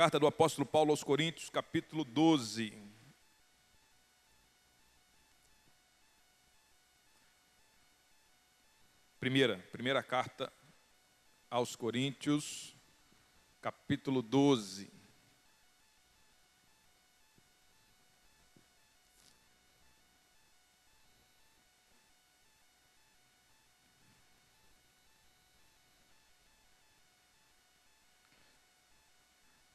[0.00, 2.72] Carta do apóstolo Paulo aos Coríntios, capítulo 12.
[9.18, 10.50] Primeira, primeira carta
[11.50, 12.74] aos Coríntios,
[13.60, 14.90] capítulo 12.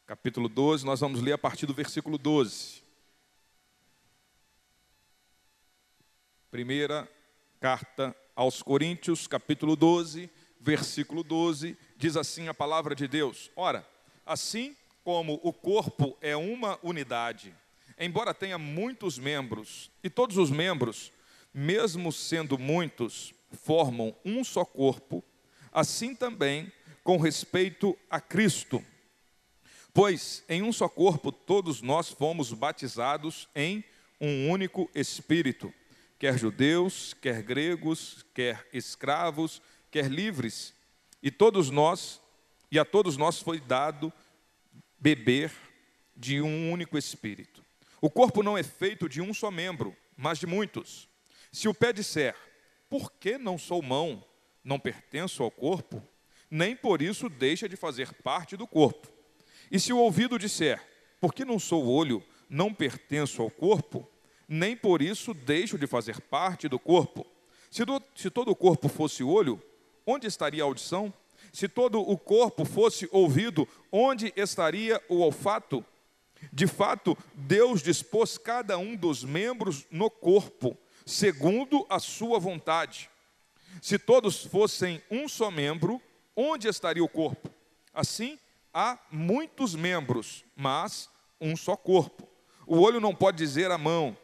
[0.05, 2.83] Capítulo 12, nós vamos ler a partir do versículo 12.
[6.51, 7.09] Primeira
[7.59, 13.87] carta aos Coríntios, capítulo 12, versículo 12, diz assim a palavra de Deus: Ora,
[14.23, 17.55] assim como o corpo é uma unidade,
[17.97, 21.11] embora tenha muitos membros, e todos os membros,
[21.51, 25.23] mesmo sendo muitos, formam um só corpo,
[25.71, 26.71] assim também
[27.03, 28.83] com respeito a Cristo
[29.95, 33.81] Pois em um só corpo todos nós fomos batizados em
[34.19, 35.73] um único Espírito,
[36.19, 40.73] quer judeus, quer gregos, quer escravos, quer livres,
[41.23, 42.21] e todos nós,
[42.69, 44.11] e a todos nós foi dado
[44.99, 45.49] beber
[46.13, 47.63] de um único Espírito.
[48.01, 51.07] O corpo não é feito de um só membro, mas de muitos.
[51.53, 52.35] Se o pé disser,
[52.89, 54.21] por que não sou mão,
[54.61, 56.05] não pertenço ao corpo,
[56.51, 59.14] nem por isso deixa de fazer parte do corpo.
[59.71, 60.81] E se o ouvido disser,
[61.19, 64.07] porque não sou olho, não pertenço ao corpo,
[64.47, 67.25] nem por isso deixo de fazer parte do corpo.
[67.71, 69.61] Se, do, se todo o corpo fosse olho,
[70.05, 71.13] onde estaria a audição?
[71.51, 75.83] Se todo o corpo fosse ouvido, onde estaria o olfato?
[76.51, 83.09] De fato, Deus dispôs cada um dos membros no corpo, segundo a sua vontade.
[83.81, 86.01] Se todos fossem um só membro,
[86.35, 87.49] onde estaria o corpo?
[87.93, 88.37] Assim,
[88.75, 91.09] há muitos membros, mas
[91.39, 92.27] um só corpo.
[92.67, 94.17] O olho não pode dizer à mão,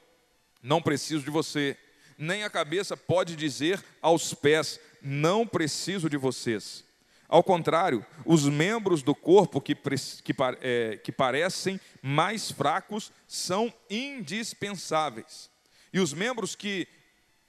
[0.61, 1.77] não preciso de você,
[2.17, 6.83] nem a cabeça pode dizer aos pés, não preciso de vocês.
[7.29, 15.49] Ao contrário, os membros do corpo que, que, é, que parecem mais fracos são indispensáveis.
[15.93, 16.89] E os membros que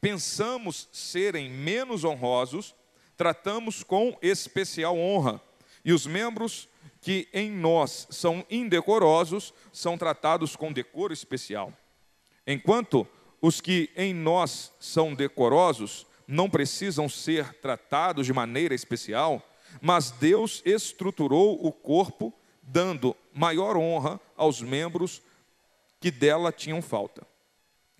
[0.01, 2.77] pensamos serem menos honrosos,
[3.17, 5.41] tratamos com especial honra.
[5.85, 6.69] E os membros
[7.03, 11.73] que em nós são indecorosos são tratados com decoro especial.
[12.47, 13.07] Enquanto
[13.41, 19.43] os que em nós são decorosos não precisam ser tratados de maneira especial,
[19.81, 25.21] mas Deus estruturou o corpo dando maior honra aos membros
[26.01, 27.27] que dela tinham falta,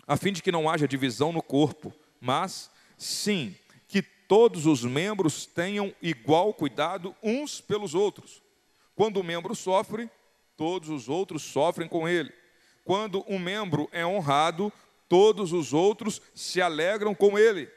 [0.07, 3.55] a fim de que não haja divisão no corpo, mas sim
[3.87, 8.42] que todos os membros tenham igual cuidado uns pelos outros.
[8.95, 10.09] Quando um membro sofre,
[10.55, 12.31] todos os outros sofrem com ele.
[12.85, 14.71] Quando um membro é honrado,
[15.07, 17.69] todos os outros se alegram com ele.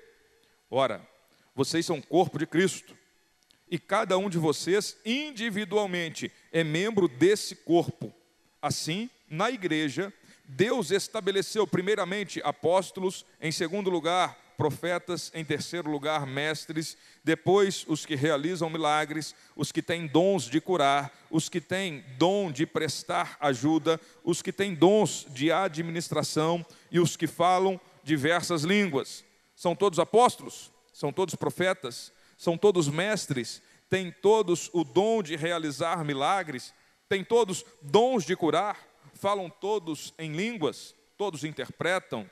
[0.70, 1.06] Ora,
[1.54, 2.96] vocês são corpo de Cristo,
[3.70, 8.14] e cada um de vocês individualmente é membro desse corpo.
[8.60, 10.12] Assim, na igreja,
[10.44, 18.14] Deus estabeleceu primeiramente apóstolos, em segundo lugar, profetas, em terceiro lugar, mestres, depois os que
[18.14, 24.00] realizam milagres, os que têm dons de curar, os que têm dom de prestar ajuda,
[24.24, 29.24] os que têm dons de administração e os que falam diversas línguas.
[29.54, 30.70] São todos apóstolos?
[30.92, 32.12] São todos profetas?
[32.38, 33.62] São todos mestres?
[33.88, 36.74] Têm todos o dom de realizar milagres?
[37.08, 38.78] Têm todos dons de curar?
[39.14, 40.94] Falam todos em línguas?
[41.16, 42.28] Todos interpretam?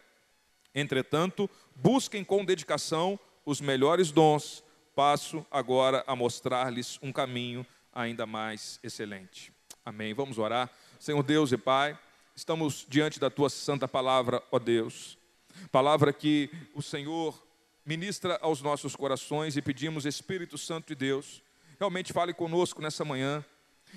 [0.74, 4.62] Entretanto, busquem com dedicação os melhores dons.
[4.94, 9.52] Passo agora a mostrar-lhes um caminho ainda mais excelente.
[9.84, 10.14] Amém.
[10.14, 10.70] Vamos orar.
[10.98, 11.98] Senhor Deus e Pai,
[12.34, 15.18] estamos diante da tua santa palavra, ó Deus.
[15.70, 17.40] Palavra que o Senhor
[17.84, 21.42] ministra aos nossos corações e pedimos, Espírito Santo de Deus,
[21.78, 23.44] realmente fale conosco nessa manhã,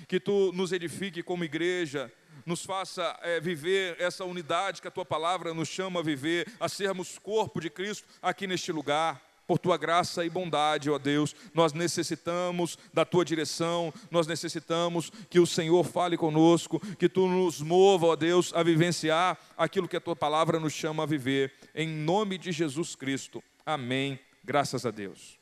[0.06, 2.12] que tu nos edifique como igreja,
[2.44, 6.68] nos faça é, viver essa unidade que a tua palavra nos chama a viver, a
[6.68, 9.26] sermos corpo de Cristo aqui neste lugar.
[9.46, 15.40] Por tua graça e bondade, ó Deus, nós necessitamos da tua direção, nós necessitamos que
[15.40, 20.00] o Senhor fale conosco, que tu nos mova, ó Deus, a vivenciar aquilo que a
[20.02, 21.54] tua palavra nos chama a viver.
[21.74, 23.42] Em nome de Jesus Cristo.
[23.64, 24.20] Amém.
[24.44, 25.38] Graças a Deus.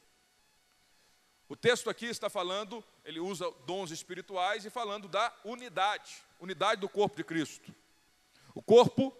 [1.48, 6.88] O texto aqui está falando, ele usa dons espirituais e falando da unidade unidade do
[6.88, 7.74] corpo de Cristo.
[8.54, 9.16] O corpo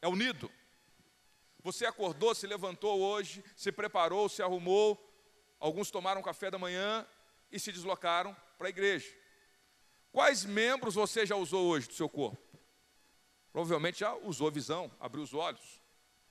[0.00, 0.50] é unido.
[1.62, 5.02] Você acordou, se levantou hoje, se preparou, se arrumou.
[5.58, 7.06] Alguns tomaram café da manhã
[7.50, 9.12] e se deslocaram para a igreja.
[10.12, 12.38] Quais membros você já usou hoje do seu corpo?
[13.52, 15.80] Provavelmente já usou visão, abriu os olhos,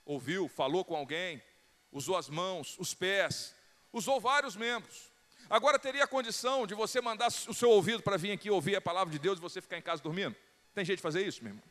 [0.04, 1.42] ouviu, falou com alguém,
[1.90, 3.54] usou as mãos, os pés,
[3.92, 5.10] usou vários membros.
[5.48, 8.80] Agora teria a condição de você mandar o seu ouvido para vir aqui ouvir a
[8.80, 10.34] palavra de Deus e você ficar em casa dormindo?
[10.74, 11.64] Tem jeito de fazer isso, meu irmão?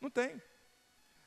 [0.00, 0.40] Não tem.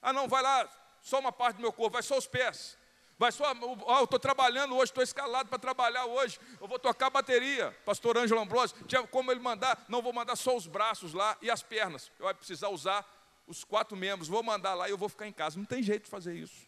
[0.01, 0.69] Ah, não, vai lá,
[1.01, 2.77] só uma parte do meu corpo, vai só os pés.
[3.21, 3.53] Vai só,
[3.85, 6.39] oh, eu estou trabalhando hoje, estou escalado para trabalhar hoje.
[6.59, 7.71] Eu vou tocar bateria.
[7.85, 9.85] Pastor Ângelo Ambrosio, tinha como ele mandar?
[9.87, 12.11] Não, vou mandar só os braços lá e as pernas.
[12.17, 13.05] Eu vou precisar usar
[13.45, 14.27] os quatro membros.
[14.27, 15.59] Vou mandar lá e eu vou ficar em casa.
[15.59, 16.67] Não tem jeito de fazer isso.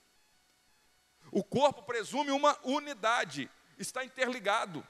[1.32, 3.50] O corpo presume uma unidade,
[3.80, 4.88] está interligado.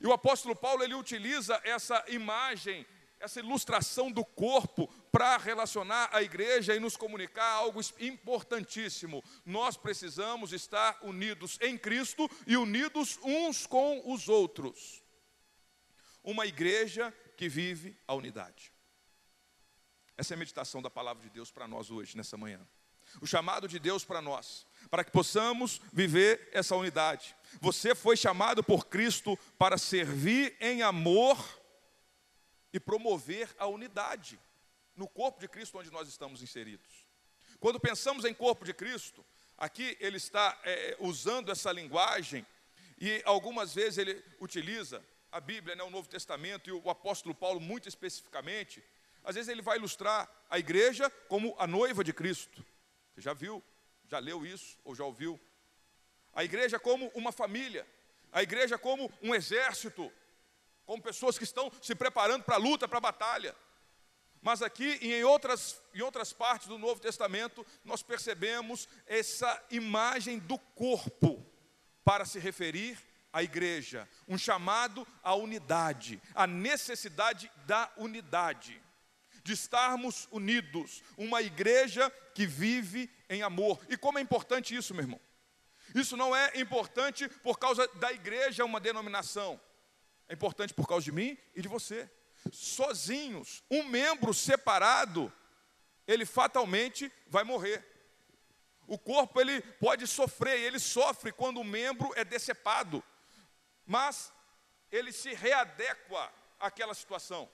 [0.00, 2.86] E o apóstolo Paulo ele utiliza essa imagem
[3.18, 9.22] essa ilustração do corpo para relacionar a igreja e nos comunicar algo importantíssimo.
[9.44, 15.02] Nós precisamos estar unidos em Cristo e unidos uns com os outros.
[16.22, 18.72] Uma igreja que vive a unidade.
[20.16, 22.66] Essa é a meditação da palavra de Deus para nós hoje, nessa manhã.
[23.20, 27.36] O chamado de Deus para nós, para que possamos viver essa unidade.
[27.60, 31.38] Você foi chamado por Cristo para servir em amor
[32.72, 34.38] e promover a unidade
[34.94, 37.06] no corpo de Cristo onde nós estamos inseridos.
[37.60, 39.24] Quando pensamos em corpo de Cristo,
[39.56, 42.46] aqui ele está é, usando essa linguagem
[42.98, 47.60] e algumas vezes ele utiliza a Bíblia, né, o Novo Testamento e o apóstolo Paulo
[47.60, 48.82] muito especificamente.
[49.22, 52.64] Às vezes ele vai ilustrar a igreja como a noiva de Cristo.
[53.16, 53.64] Você já viu,
[54.06, 55.40] já leu isso ou já ouviu?
[56.34, 57.86] A igreja como uma família,
[58.30, 60.12] a igreja como um exército,
[60.84, 63.56] como pessoas que estão se preparando para a luta, para a batalha.
[64.42, 70.38] Mas aqui e em outras, em outras partes do Novo Testamento, nós percebemos essa imagem
[70.38, 71.42] do corpo
[72.04, 72.98] para se referir
[73.32, 78.78] à igreja, um chamado à unidade, a necessidade da unidade,
[79.46, 83.78] de estarmos unidos, uma igreja que vive em amor.
[83.88, 85.20] E como é importante isso, meu irmão?
[85.94, 89.60] Isso não é importante por causa da igreja, uma denominação.
[90.28, 92.10] É importante por causa de mim e de você.
[92.52, 95.32] Sozinhos, um membro separado,
[96.08, 97.84] ele fatalmente vai morrer.
[98.88, 103.02] O corpo ele pode sofrer, ele sofre quando o membro é decepado,
[103.86, 104.32] mas
[104.90, 107.48] ele se readequa àquela situação.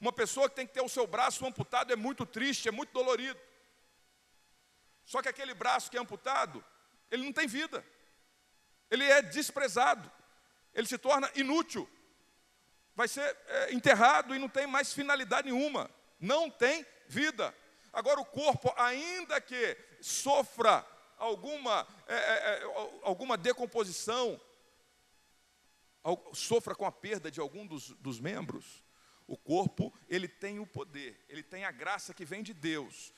[0.00, 2.92] Uma pessoa que tem que ter o seu braço amputado é muito triste, é muito
[2.92, 3.38] dolorido.
[5.04, 6.64] Só que aquele braço que é amputado,
[7.10, 7.84] ele não tem vida.
[8.90, 10.10] Ele é desprezado.
[10.72, 11.88] Ele se torna inútil
[13.00, 17.54] vai ser é, enterrado e não tem mais finalidade nenhuma, não tem vida.
[17.90, 20.86] Agora, o corpo, ainda que sofra
[21.16, 22.62] alguma, é, é, é
[23.02, 24.38] alguma decomposição,
[26.34, 28.84] sofra com a perda de algum dos, dos membros,
[29.30, 33.12] o corpo, ele tem o poder, ele tem a graça que vem de Deus,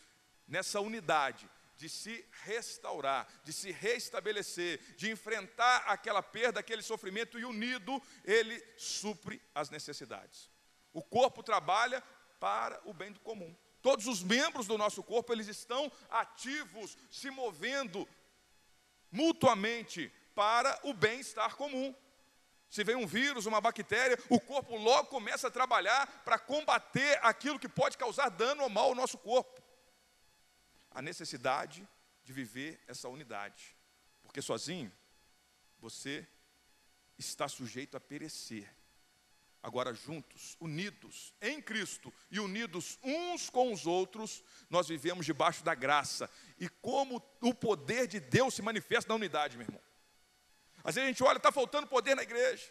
[0.47, 7.47] nessa unidade, de se restaurar, de se restabelecer, de enfrentar aquela perda, aquele sofrimento e
[7.47, 10.51] unido, ele supre as necessidades.
[10.93, 12.03] O corpo trabalha
[12.39, 13.57] para o bem do comum.
[13.81, 18.07] Todos os membros do nosso corpo, eles estão ativos, se movendo
[19.11, 21.95] mutuamente para o bem-estar comum.
[22.73, 27.59] Se vem um vírus, uma bactéria, o corpo logo começa a trabalhar para combater aquilo
[27.59, 29.61] que pode causar dano ou mal ao nosso corpo
[30.91, 31.87] a necessidade
[32.25, 33.77] de viver essa unidade.
[34.23, 34.91] Porque sozinho,
[35.79, 36.27] você
[37.19, 38.75] está sujeito a perecer.
[39.63, 45.75] Agora, juntos, unidos em Cristo e unidos uns com os outros, nós vivemos debaixo da
[45.75, 46.31] graça.
[46.59, 49.92] E como o poder de Deus se manifesta na unidade, meu irmão.
[50.85, 52.69] Às vezes a gente olha, está faltando poder na igreja.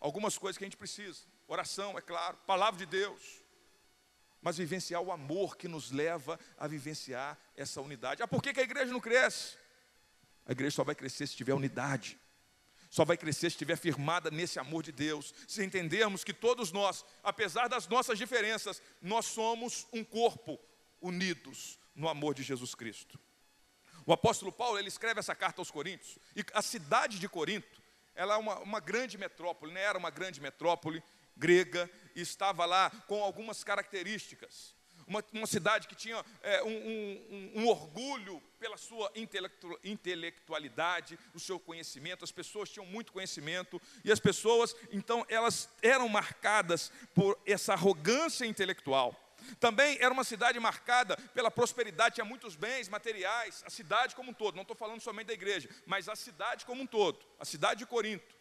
[0.00, 3.22] Algumas coisas que a gente precisa: oração, é claro, palavra de Deus,
[4.40, 8.22] mas vivenciar o amor que nos leva a vivenciar essa unidade.
[8.22, 9.56] Ah, por que, que a igreja não cresce?
[10.46, 12.18] A igreja só vai crescer se tiver unidade.
[12.90, 15.34] Só vai crescer se estiver firmada nesse amor de Deus.
[15.46, 20.58] Se entendermos que todos nós, apesar das nossas diferenças, nós somos um corpo
[21.00, 23.20] unidos no amor de Jesus Cristo.
[24.08, 27.78] O apóstolo Paulo, ele escreve essa carta aos Coríntios, e a cidade de Corinto,
[28.14, 29.82] ela é uma, uma grande metrópole, né?
[29.82, 31.02] era uma grande metrópole,
[31.36, 34.74] grega e estava lá com algumas características.
[35.06, 41.38] Uma, uma cidade que tinha é, um, um, um, orgulho pela sua intelectu, intelectualidade, o
[41.38, 47.38] seu conhecimento, as pessoas tinham muito conhecimento, e as pessoas, então, elas eram marcadas por
[47.44, 49.14] essa arrogância intelectual.
[49.60, 54.34] Também era uma cidade marcada pela prosperidade, tinha muitos bens materiais, a cidade como um
[54.34, 57.80] todo, não estou falando somente da igreja, mas a cidade como um todo, a cidade
[57.80, 58.34] de Corinto.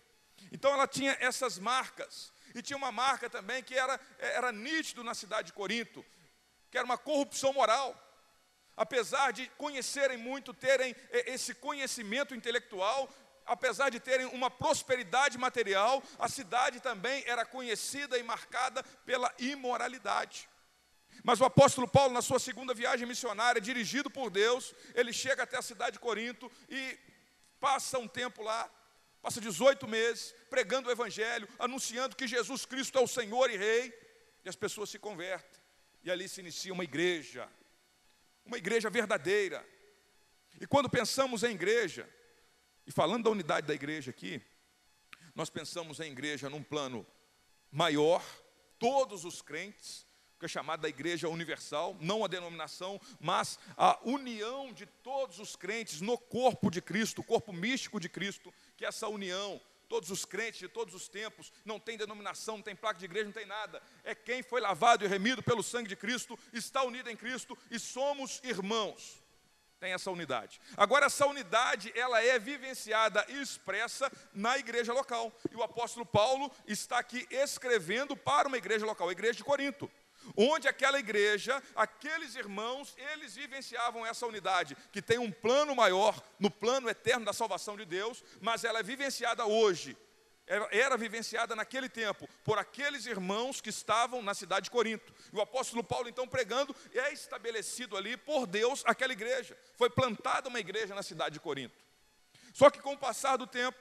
[0.52, 5.14] Então ela tinha essas marcas, E tinha uma marca também que era, era nítido na
[5.14, 6.04] cidade de Corinto,
[6.72, 7.96] que era uma corrupção moral.
[8.76, 13.10] Apesar de conhecerem muito, terem eh, esse conhecimento intelectual,
[13.46, 20.50] apesar de terem uma prosperidade material, a cidade também era conhecida e marcada pela imoralidade.
[21.28, 25.58] Mas o apóstolo Paulo, na sua segunda viagem missionária, dirigido por Deus, ele chega até
[25.58, 26.98] a cidade de Corinto e
[27.60, 28.72] passa um tempo lá,
[29.22, 33.94] passa 18 meses, pregando o Evangelho, anunciando que Jesus Cristo é o Senhor e Rei,
[34.46, 35.60] e as pessoas se convertem,
[36.02, 37.50] e ali se inicia uma igreja,
[38.46, 39.68] uma igreja verdadeira.
[40.62, 42.10] E quando pensamos em igreja,
[42.86, 44.42] e falando da unidade da igreja aqui,
[45.36, 47.06] nós pensamos em igreja num plano
[47.70, 48.24] maior,
[48.80, 50.07] todos os crentes,
[50.40, 55.56] que é chamada da igreja universal, não a denominação, mas a união de todos os
[55.56, 60.12] crentes no corpo de Cristo, o corpo místico de Cristo, que é essa união, todos
[60.12, 63.32] os crentes de todos os tempos, não tem denominação, não tem placa de igreja, não
[63.32, 63.82] tem nada.
[64.04, 67.80] É quem foi lavado e remido pelo sangue de Cristo, está unido em Cristo e
[67.80, 69.22] somos irmãos
[69.80, 70.60] tem essa unidade.
[70.76, 75.32] Agora, essa unidade, ela é vivenciada e expressa na igreja local.
[75.52, 79.90] E o apóstolo Paulo está aqui escrevendo para uma igreja local, a igreja de Corinto.
[80.36, 86.50] Onde aquela igreja, aqueles irmãos, eles vivenciavam essa unidade, que tem um plano maior, no
[86.50, 89.98] plano eterno da salvação de Deus, mas ela é vivenciada hoje
[90.72, 95.14] era, vivenciada naquele tempo por aqueles irmãos que estavam na cidade de Corinto.
[95.32, 99.58] E o apóstolo Paulo, então, pregando, é estabelecido ali por Deus aquela igreja.
[99.76, 101.76] Foi plantada uma igreja na cidade de Corinto.
[102.54, 103.78] Só que com o passar do tempo,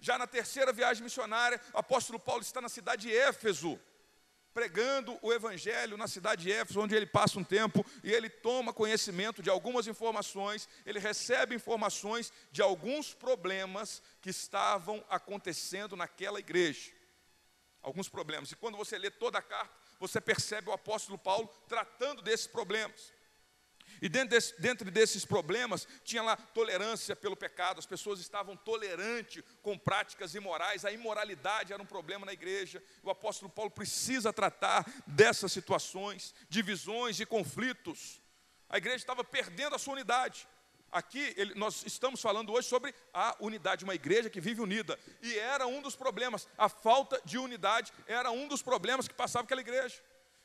[0.00, 3.78] já na terceira viagem missionária, o apóstolo Paulo está na cidade de Éfeso
[4.56, 8.72] pregando o evangelho na cidade de Éfeso, onde ele passa um tempo e ele toma
[8.72, 16.90] conhecimento de algumas informações, ele recebe informações de alguns problemas que estavam acontecendo naquela igreja.
[17.82, 18.50] Alguns problemas.
[18.50, 23.12] E quando você lê toda a carta, você percebe o apóstolo Paulo tratando desses problemas.
[24.00, 29.42] E dentro, desse, dentro desses problemas, tinha lá tolerância pelo pecado, as pessoas estavam tolerantes
[29.62, 32.82] com práticas imorais, a imoralidade era um problema na igreja.
[33.02, 38.20] O apóstolo Paulo precisa tratar dessas situações, divisões e conflitos.
[38.68, 40.46] A igreja estava perdendo a sua unidade.
[40.90, 44.98] Aqui ele, nós estamos falando hoje sobre a unidade, uma igreja que vive unida.
[45.22, 49.44] E era um dos problemas, a falta de unidade era um dos problemas que passava
[49.44, 50.02] aquela igreja.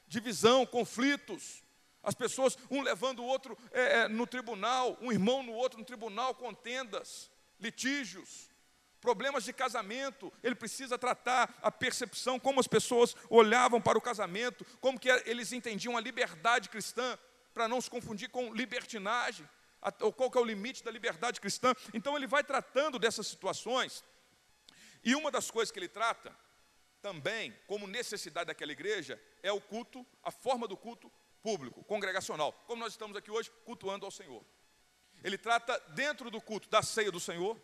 [0.08, 1.64] Divisão, conflitos.
[2.04, 5.86] As pessoas, um levando o outro é, é, no tribunal, um irmão no outro no
[5.86, 7.30] tribunal, contendas,
[7.60, 8.50] litígios,
[9.00, 10.34] problemas de casamento.
[10.44, 15.52] Ele precisa tratar a percepção, como as pessoas olhavam para o casamento, como que eles
[15.52, 17.18] entendiam a liberdade cristã,
[17.54, 19.48] para não se confundir com libertinagem,
[20.00, 21.74] ou qual que é o limite da liberdade cristã.
[21.94, 24.04] Então ele vai tratando dessas situações.
[25.04, 26.36] E uma das coisas que ele trata,
[27.02, 32.82] também, como necessidade daquela igreja, é o culto, a forma do culto público, congregacional, como
[32.82, 34.44] nós estamos aqui hoje, cultuando ao Senhor.
[35.24, 37.60] Ele trata dentro do culto da ceia do Senhor,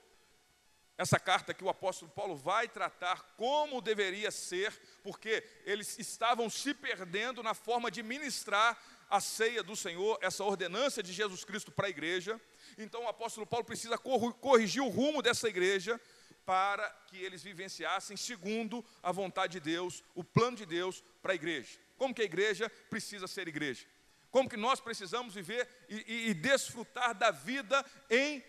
[0.97, 6.73] essa carta que o apóstolo Paulo vai tratar como deveria ser, porque eles estavam se
[6.73, 11.85] perdendo na forma de ministrar a ceia do Senhor, essa ordenança de Jesus Cristo para
[11.85, 12.41] a igreja.
[12.77, 16.01] Então o apóstolo Paulo precisa corrigir o rumo dessa igreja
[16.45, 21.35] para que eles vivenciassem segundo a vontade de Deus, o plano de Deus para a
[21.35, 21.77] igreja.
[21.97, 23.85] Como que a igreja precisa ser igreja?
[24.29, 28.43] Como que nós precisamos viver e, e, e desfrutar da vida em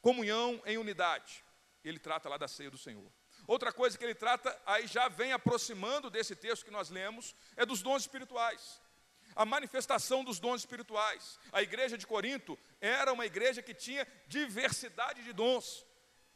[0.00, 1.44] comunhão, em unidade?
[1.84, 3.10] Ele trata lá da ceia do Senhor.
[3.46, 7.66] Outra coisa que ele trata, aí já vem aproximando desse texto que nós lemos, é
[7.66, 8.80] dos dons espirituais.
[9.36, 11.38] A manifestação dos dons espirituais.
[11.52, 15.84] A igreja de Corinto era uma igreja que tinha diversidade de dons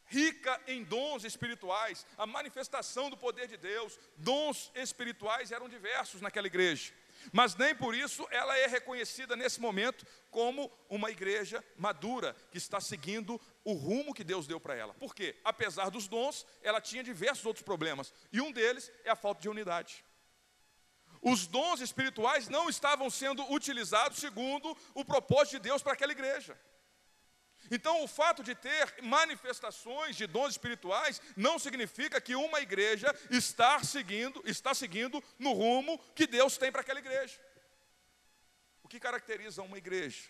[0.08, 6.46] rica em dons espirituais, a manifestação do poder de Deus, dons espirituais eram diversos naquela
[6.46, 6.92] igreja.
[7.32, 12.80] Mas nem por isso ela é reconhecida nesse momento como uma igreja madura, que está
[12.80, 14.94] seguindo o rumo que Deus deu para ela.
[14.94, 15.36] Por quê?
[15.44, 19.48] Apesar dos dons, ela tinha diversos outros problemas, e um deles é a falta de
[19.48, 20.04] unidade.
[21.20, 26.58] Os dons espirituais não estavam sendo utilizados segundo o propósito de Deus para aquela igreja.
[27.70, 33.82] Então, o fato de ter manifestações de dons espirituais não significa que uma igreja está
[33.82, 37.38] seguindo, está seguindo no rumo que Deus tem para aquela igreja.
[38.82, 40.28] O que caracteriza uma igreja?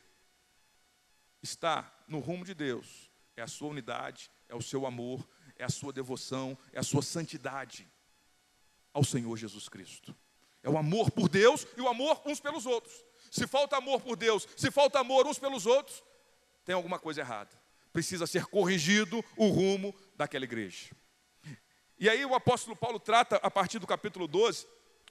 [1.43, 3.09] Está no rumo de Deus.
[3.37, 7.03] É a sua unidade, é o seu amor, é a sua devoção, é a sua
[7.03, 7.89] santidade
[8.93, 10.17] ao Senhor Jesus Cristo.
[10.63, 12.93] É o amor por Deus e o amor uns pelos outros.
[13.31, 16.03] Se falta amor por Deus, se falta amor uns pelos outros,
[16.69, 17.49] tem alguma coisa errada.
[17.95, 20.91] Precisa ser corrigido o rumo daquela igreja.
[21.99, 24.67] E aí o apóstolo Paulo trata, a partir do capítulo 12,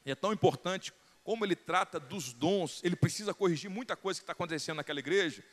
[0.05, 4.23] e é tão importante como ele trata dos dons, ele precisa corrigir muita coisa que
[4.23, 5.43] está acontecendo naquela igreja,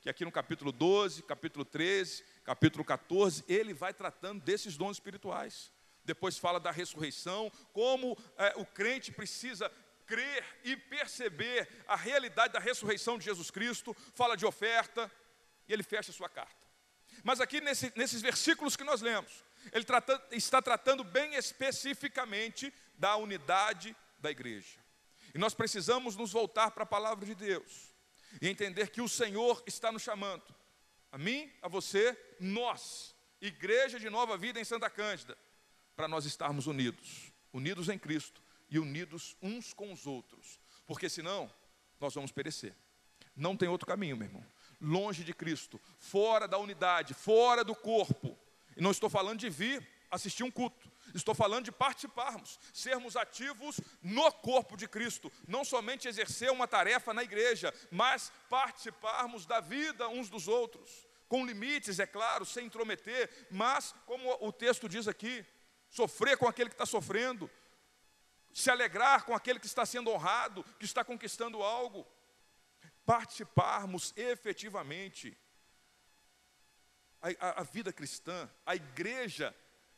[0.00, 5.72] que aqui no capítulo 12, capítulo 13, capítulo 14, ele vai tratando desses dons espirituais.
[6.04, 9.68] Depois fala da ressurreição, como é, o crente precisa
[10.06, 15.10] crer e perceber a realidade da ressurreição de Jesus Cristo, fala de oferta,
[15.68, 16.66] e ele fecha a sua carta.
[17.22, 23.16] Mas aqui nesse, nesses versículos que nós lemos, ele trata, está tratando bem especificamente da
[23.16, 24.78] unidade da igreja.
[25.34, 27.94] E nós precisamos nos voltar para a palavra de Deus
[28.40, 30.54] e entender que o Senhor está nos chamando,
[31.10, 35.36] a mim, a você, nós, igreja de nova vida em Santa Cândida,
[35.96, 41.52] para nós estarmos unidos, unidos em Cristo e unidos uns com os outros, porque senão
[42.00, 42.74] nós vamos perecer.
[43.34, 44.44] Não tem outro caminho, meu irmão.
[44.80, 48.38] Longe de Cristo, fora da unidade, fora do corpo.
[48.76, 50.90] E não estou falando de vir assistir um culto.
[51.14, 57.14] Estou falando de participarmos, sermos ativos no corpo de Cristo, não somente exercer uma tarefa
[57.14, 63.48] na igreja, mas participarmos da vida uns dos outros, com limites, é claro, sem intrometer,
[63.50, 65.44] mas, como o texto diz aqui,
[65.90, 67.50] sofrer com aquele que está sofrendo,
[68.52, 72.06] se alegrar com aquele que está sendo honrado, que está conquistando algo,
[73.08, 75.34] participarmos efetivamente.
[77.22, 79.54] A, a, a, vida cristã, a igreja,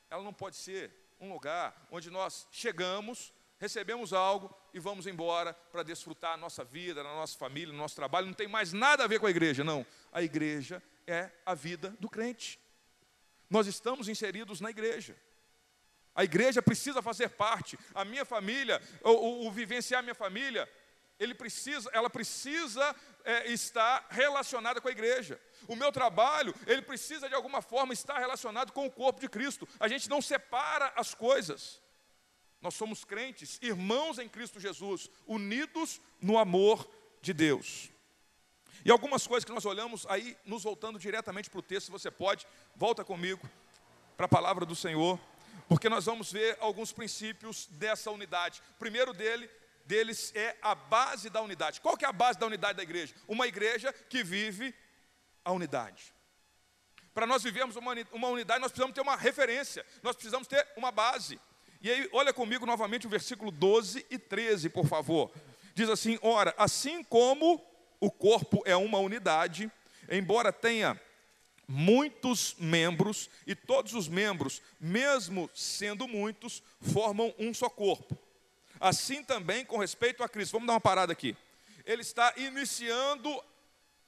[0.08, 5.82] ela não pode ser um lugar onde nós chegamos, recebemos algo e vamos embora para
[5.82, 8.28] desfrutar a nossa vida, na nossa família, no nosso trabalho.
[8.28, 9.84] Não tem mais nada a ver com a igreja, não.
[10.12, 12.60] A igreja é a vida do crente.
[13.50, 15.16] Nós estamos inseridos na igreja.
[16.14, 17.76] A igreja precisa fazer parte.
[17.92, 20.68] A minha família, o, o, o vivenciar a minha família,
[21.20, 25.38] ele precisa, ela precisa é, estar relacionada com a igreja.
[25.68, 29.68] O meu trabalho, ele precisa de alguma forma estar relacionado com o corpo de Cristo.
[29.78, 31.80] A gente não separa as coisas.
[32.62, 37.90] Nós somos crentes, irmãos em Cristo Jesus, unidos no amor de Deus.
[38.82, 42.10] E algumas coisas que nós olhamos aí, nos voltando diretamente para o texto, se você
[42.10, 43.46] pode, volta comigo
[44.16, 45.20] para a palavra do Senhor
[45.70, 48.60] porque nós vamos ver alguns princípios dessa unidade.
[48.76, 49.48] Primeiro dele,
[49.90, 51.80] deles é a base da unidade.
[51.80, 53.12] Qual que é a base da unidade da igreja?
[53.26, 54.72] Uma igreja que vive
[55.44, 56.14] a unidade.
[57.12, 57.90] Para nós vivermos uma,
[58.28, 61.40] unidade, nós precisamos ter uma referência, nós precisamos ter uma base.
[61.82, 65.28] E aí, olha comigo novamente o versículo 12 e 13, por favor.
[65.74, 67.60] Diz assim: Ora, assim como
[67.98, 69.70] o corpo é uma unidade,
[70.08, 71.00] embora tenha
[71.66, 78.16] muitos membros, e todos os membros, mesmo sendo muitos, formam um só corpo.
[78.80, 80.52] Assim também com respeito a Cristo.
[80.52, 81.36] Vamos dar uma parada aqui.
[81.84, 83.30] Ele está iniciando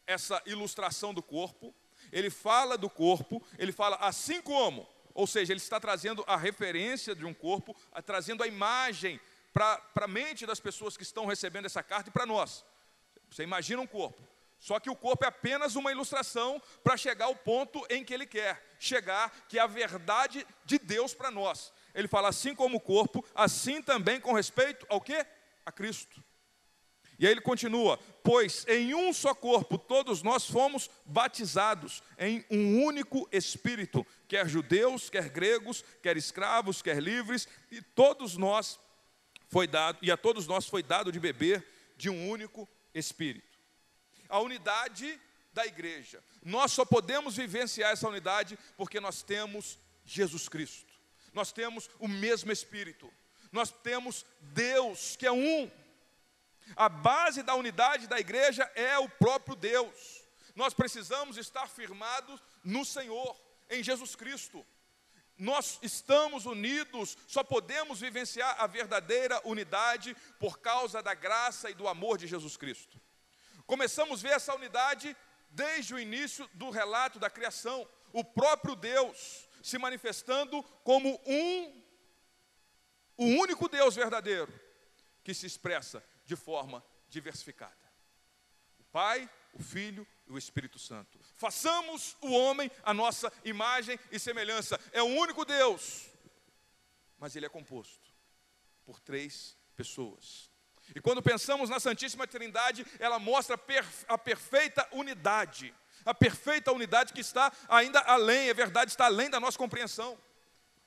[0.07, 1.75] essa ilustração do corpo,
[2.11, 7.15] ele fala do corpo, ele fala assim como, ou seja, ele está trazendo a referência
[7.15, 9.21] de um corpo, trazendo a imagem
[9.53, 12.65] para a mente das pessoas que estão recebendo essa carta e para nós.
[13.31, 14.23] Você imagina um corpo.
[14.59, 18.27] Só que o corpo é apenas uma ilustração para chegar ao ponto em que ele
[18.27, 21.73] quer chegar, que é a verdade de Deus para nós.
[21.95, 25.27] Ele fala assim como o corpo, assim também com respeito ao que?
[25.65, 26.23] A Cristo.
[27.19, 32.83] E aí ele continua: Pois em um só corpo todos nós fomos batizados em um
[32.85, 38.79] único espírito, quer judeus, quer gregos, quer escravos, quer livres, e todos nós
[39.49, 41.65] foi dado, e a todos nós foi dado de beber
[41.97, 43.53] de um único espírito
[44.33, 45.21] a unidade
[45.53, 46.25] da igreja.
[46.43, 50.91] Nós só podemos vivenciar essa unidade porque nós temos Jesus Cristo.
[51.33, 53.13] Nós temos o mesmo Espírito.
[53.51, 55.71] Nós temos Deus, que é um.
[56.77, 60.23] A base da unidade da igreja é o próprio Deus.
[60.55, 63.39] Nós precisamos estar firmados no Senhor,
[63.71, 64.65] em Jesus Cristo.
[65.39, 71.89] Nós estamos unidos, só podemos vivenciar a verdadeira unidade por causa da graça e do
[71.89, 73.01] amor de Jesus Cristo.
[73.67, 75.17] Começamos a ver essa unidade
[75.51, 81.83] desde o início do relato da criação, o próprio Deus se manifestando como um,
[83.17, 84.53] o único Deus verdadeiro,
[85.23, 87.77] que se expressa de forma diversificada.
[88.79, 91.19] O Pai, o Filho e o Espírito Santo.
[91.37, 94.81] Façamos o homem a nossa imagem e semelhança.
[94.93, 96.11] É o único Deus,
[97.19, 98.11] mas ele é composto
[98.85, 100.51] por três pessoas.
[100.95, 103.59] E quando pensamos na Santíssima Trindade, ela mostra
[104.09, 105.75] a perfeita unidade.
[106.05, 110.19] A perfeita unidade que está ainda além, é verdade, está além da nossa compreensão.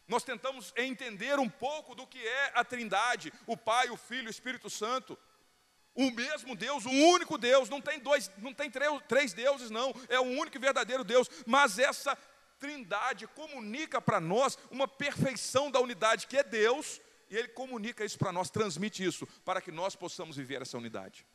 [0.08, 4.32] Nós tentamos entender um pouco do que é a Trindade, o Pai, o Filho, o
[4.32, 5.17] Espírito Santo.
[5.95, 9.93] O mesmo Deus, o único Deus, não tem dois, não tem três, três deuses, não,
[10.10, 12.17] é o único e verdadeiro Deus, mas essa
[12.60, 16.99] Trindade comunica para nós uma perfeição da unidade que é Deus,
[17.30, 21.25] e Ele comunica isso para nós, transmite isso, para que nós possamos viver essa unidade.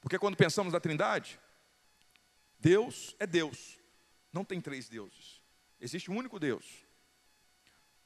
[0.00, 1.38] Porque quando pensamos na Trindade,
[2.64, 3.78] Deus é Deus,
[4.32, 5.42] não tem três deuses,
[5.78, 6.64] existe um único Deus.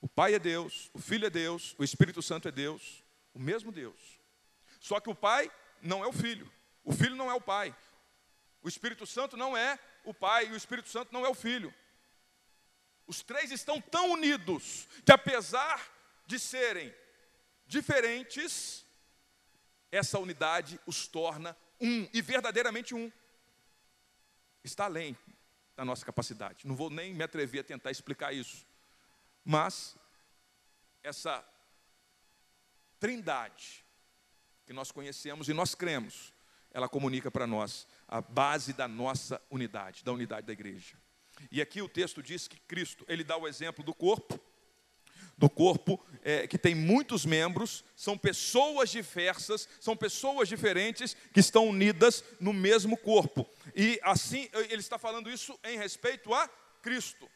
[0.01, 3.71] O Pai é Deus, o Filho é Deus, o Espírito Santo é Deus, o mesmo
[3.71, 4.19] Deus.
[4.81, 5.49] Só que o Pai
[5.81, 6.51] não é o Filho,
[6.83, 7.73] o Filho não é o Pai,
[8.61, 11.73] o Espírito Santo não é o Pai e o Espírito Santo não é o Filho.
[13.07, 15.89] Os três estão tão unidos que, apesar
[16.27, 16.93] de serem
[17.65, 18.85] diferentes,
[19.93, 23.13] essa unidade os torna um e verdadeiramente um.
[24.63, 25.17] Está além
[25.77, 26.67] da nossa capacidade.
[26.67, 28.67] Não vou nem me atrever a tentar explicar isso.
[29.45, 29.97] Mas
[31.03, 31.45] essa
[32.99, 33.85] trindade
[34.67, 36.33] que nós conhecemos e nós cremos,
[36.71, 40.97] ela comunica para nós a base da nossa unidade, da unidade da igreja.
[41.51, 44.39] E aqui o texto diz que Cristo, ele dá o exemplo do corpo,
[45.39, 51.69] do corpo é, que tem muitos membros, são pessoas diversas, são pessoas diferentes que estão
[51.69, 53.49] unidas no mesmo corpo.
[53.75, 56.49] E assim, ele está falando isso em respeito a
[56.83, 57.31] Cristo,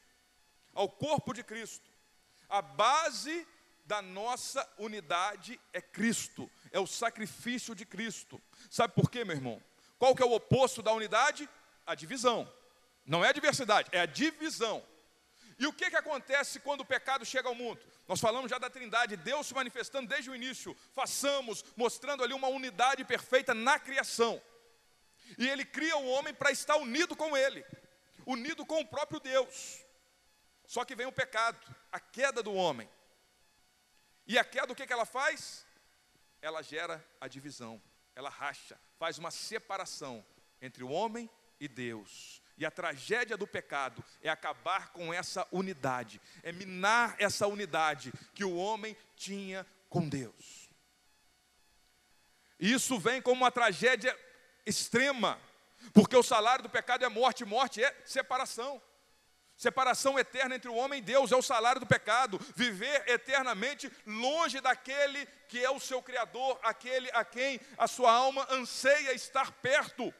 [0.74, 1.88] ao corpo de Cristo.
[2.48, 3.46] A base
[3.84, 8.42] da nossa unidade é Cristo, é o sacrifício de Cristo.
[8.68, 9.62] Sabe por quê, meu irmão?
[9.96, 11.48] Qual que é o oposto da unidade?
[11.86, 12.52] A divisão.
[13.06, 14.84] Não é a diversidade, é a divisão.
[15.58, 17.80] E o que, que acontece quando o pecado chega ao mundo?
[18.08, 20.76] Nós falamos já da trindade, Deus se manifestando desde o início.
[20.92, 24.42] Façamos, mostrando ali uma unidade perfeita na criação.
[25.38, 27.64] E Ele cria o homem para estar unido com Ele,
[28.26, 29.84] unido com o próprio Deus.
[30.66, 31.58] Só que vem o pecado,
[31.90, 32.90] a queda do homem.
[34.26, 35.66] E a queda, o que, que ela faz?
[36.40, 37.80] Ela gera a divisão,
[38.14, 40.24] ela racha, faz uma separação
[40.60, 42.41] entre o homem e Deus.
[42.56, 48.44] E a tragédia do pecado é acabar com essa unidade, é minar essa unidade que
[48.44, 50.70] o homem tinha com Deus.
[52.60, 54.16] E isso vem como uma tragédia
[54.64, 55.38] extrema,
[55.92, 58.80] porque o salário do pecado é morte, morte é separação.
[59.56, 62.38] Separação eterna entre o homem e Deus é o salário do pecado.
[62.56, 68.46] Viver eternamente longe daquele que é o seu Criador, aquele a quem a sua alma
[68.50, 70.12] anseia estar perto.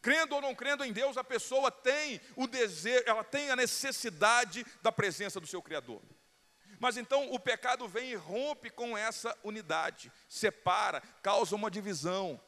[0.00, 4.64] Crendo ou não crendo em Deus, a pessoa tem o desejo, ela tem a necessidade
[4.80, 6.00] da presença do seu Criador.
[6.78, 12.40] Mas então o pecado vem e rompe com essa unidade, separa, causa uma divisão.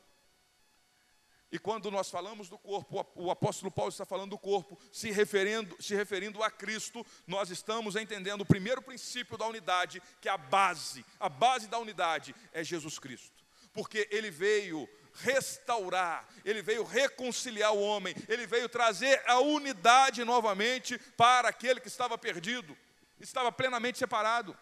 [1.53, 5.77] E quando nós falamos do corpo, o apóstolo Paulo está falando do corpo, se referindo,
[5.83, 10.39] se referindo a Cristo, nós estamos entendendo o primeiro princípio da unidade, que é a
[10.39, 13.45] base, a base da unidade é Jesus Cristo.
[13.73, 14.89] Porque ele veio
[15.23, 21.89] restaurar, ele veio reconciliar o homem, ele veio trazer a unidade novamente para aquele que
[21.89, 22.77] estava perdido,
[23.19, 24.57] estava plenamente separado.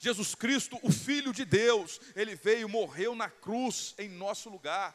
[0.00, 4.94] Jesus Cristo, o Filho de Deus, ele veio, morreu na cruz em nosso lugar.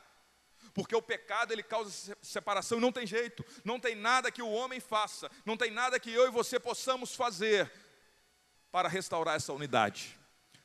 [0.73, 4.49] Porque o pecado ele causa separação e não tem jeito, não tem nada que o
[4.49, 7.69] homem faça, não tem nada que eu e você possamos fazer
[8.71, 10.17] para restaurar essa unidade,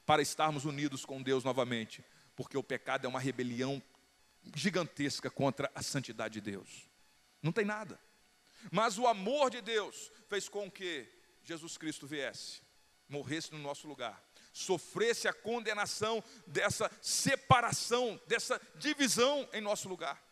[0.05, 2.05] para estarmos unidos com Deus novamente.
[2.37, 3.83] Porque o pecado é uma rebelião
[4.55, 6.89] gigantesca contra a santidade de Deus.
[7.43, 8.01] Não tem nada.
[8.71, 11.09] Mas o amor de Deus fez com que
[11.43, 12.61] Jesus Cristo viesse,
[13.09, 20.23] morresse no nosso lugar, sofresse a condenação dessa separação, dessa divisão em nosso lugar.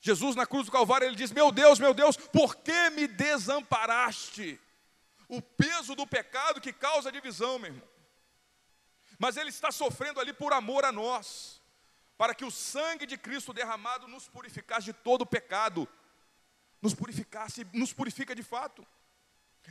[0.00, 4.58] Jesus na cruz do Calvário, ele diz: Meu Deus, meu Deus, por que me desamparaste?
[5.28, 7.90] O peso do pecado que causa divisão, meu irmão
[9.20, 11.59] mas ele está sofrendo ali por amor a nós,
[12.20, 15.88] para que o sangue de Cristo derramado nos purificasse de todo o pecado,
[16.82, 18.86] nos purificasse, nos purifica de fato,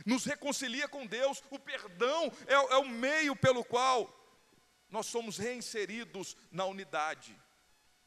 [0.04, 1.40] nos reconcilia com Deus.
[1.48, 4.12] O perdão é, é o meio pelo qual
[4.88, 7.40] nós somos reinseridos na unidade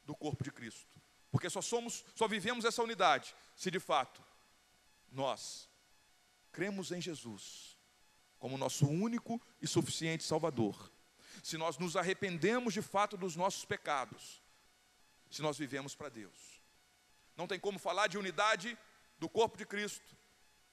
[0.04, 1.02] do corpo de Cristo,
[1.32, 4.22] porque só somos, só vivemos essa unidade se de fato
[5.10, 5.70] nós
[6.52, 7.80] cremos em Jesus
[8.38, 10.93] como nosso único e suficiente Salvador
[11.44, 14.42] se nós nos arrependemos de fato dos nossos pecados,
[15.30, 16.62] se nós vivemos para Deus.
[17.36, 18.78] Não tem como falar de unidade
[19.20, 20.16] do corpo de Cristo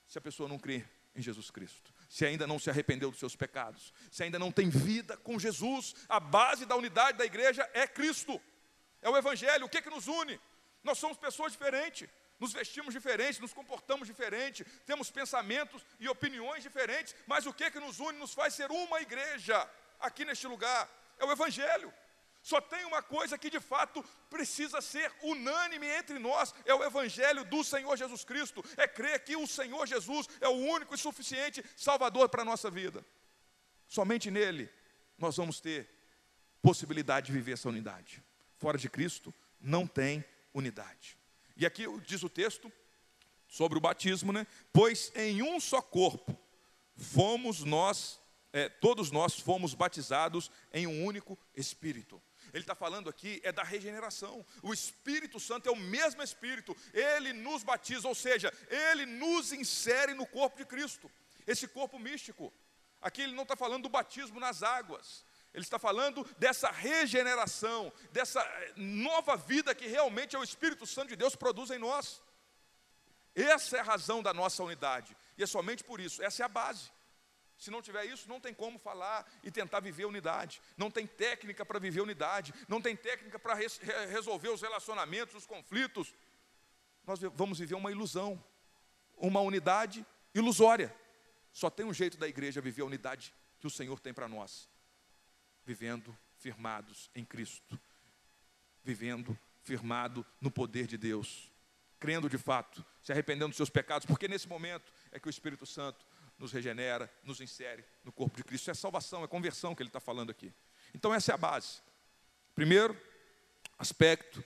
[0.07, 3.35] se a pessoa não crê em Jesus Cristo, se ainda não se arrependeu dos seus
[3.35, 5.95] pecados, se ainda não tem vida com Jesus.
[6.09, 8.41] A base da unidade da igreja é Cristo,
[9.03, 9.67] é o Evangelho.
[9.67, 10.41] O que, é que nos une?
[10.85, 17.15] Nós somos pessoas diferentes, nos vestimos diferentes, nos comportamos diferente, temos pensamentos e opiniões diferentes,
[17.27, 18.19] mas o que, é que nos une?
[18.19, 19.69] Nos faz ser uma igreja
[20.01, 21.93] aqui neste lugar, é o Evangelho.
[22.43, 27.45] Só tem uma coisa que de fato precisa ser unânime entre nós: é o Evangelho
[27.45, 31.63] do Senhor Jesus Cristo, é crer que o Senhor Jesus é o único e suficiente
[31.77, 33.05] Salvador para a nossa vida.
[33.89, 34.71] Somente nele
[35.19, 35.89] nós vamos ter
[36.63, 38.23] possibilidade de viver essa unidade.
[38.57, 41.19] Fora de Cristo não tem unidade.
[41.57, 42.73] E aqui diz o texto
[43.47, 44.47] sobre o batismo, né?
[44.73, 46.39] Pois em um só corpo
[46.97, 48.21] fomos nós,
[48.53, 52.21] é, todos nós fomos batizados em um único Espírito.
[52.53, 54.45] Ele está falando aqui é da regeneração.
[54.63, 56.77] O Espírito Santo é o mesmo Espírito.
[56.93, 61.11] Ele nos batiza, ou seja, ele nos insere no corpo de Cristo.
[61.47, 62.53] Esse corpo místico.
[63.01, 65.25] Aqui ele não está falando do batismo nas águas.
[65.53, 71.09] Ele está falando dessa regeneração, dessa eh, nova vida que realmente é o Espírito Santo
[71.09, 72.23] de Deus produz em nós.
[73.35, 75.17] Essa é a razão da nossa unidade.
[75.37, 76.91] E é somente por isso, essa é a base.
[77.61, 80.63] Se não tiver isso, não tem como falar e tentar viver unidade.
[80.79, 82.55] Não tem técnica para viver unidade.
[82.67, 83.77] Não tem técnica para res,
[84.09, 86.15] resolver os relacionamentos, os conflitos.
[87.07, 88.43] Nós vamos viver uma ilusão,
[89.15, 90.97] uma unidade ilusória.
[91.53, 94.67] Só tem um jeito da igreja viver a unidade que o Senhor tem para nós:
[95.63, 97.79] vivendo firmados em Cristo,
[98.83, 101.53] vivendo firmado no poder de Deus,
[101.99, 105.67] crendo de fato, se arrependendo dos seus pecados, porque nesse momento é que o Espírito
[105.67, 106.07] Santo
[106.41, 108.71] nos regenera, nos insere no corpo de Cristo.
[108.71, 110.51] É salvação, é conversão que ele está falando aqui.
[110.95, 111.83] Então, essa é a base.
[112.55, 112.99] Primeiro
[113.79, 114.43] aspecto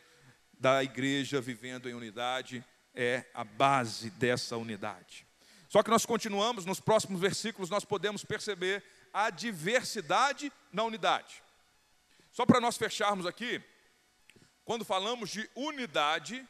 [0.53, 5.25] da igreja vivendo em unidade é a base dessa unidade.
[5.69, 11.43] Só que nós continuamos, nos próximos versículos, nós podemos perceber a diversidade na unidade.
[12.33, 13.63] Só para nós fecharmos aqui,
[14.65, 16.45] quando falamos de unidade,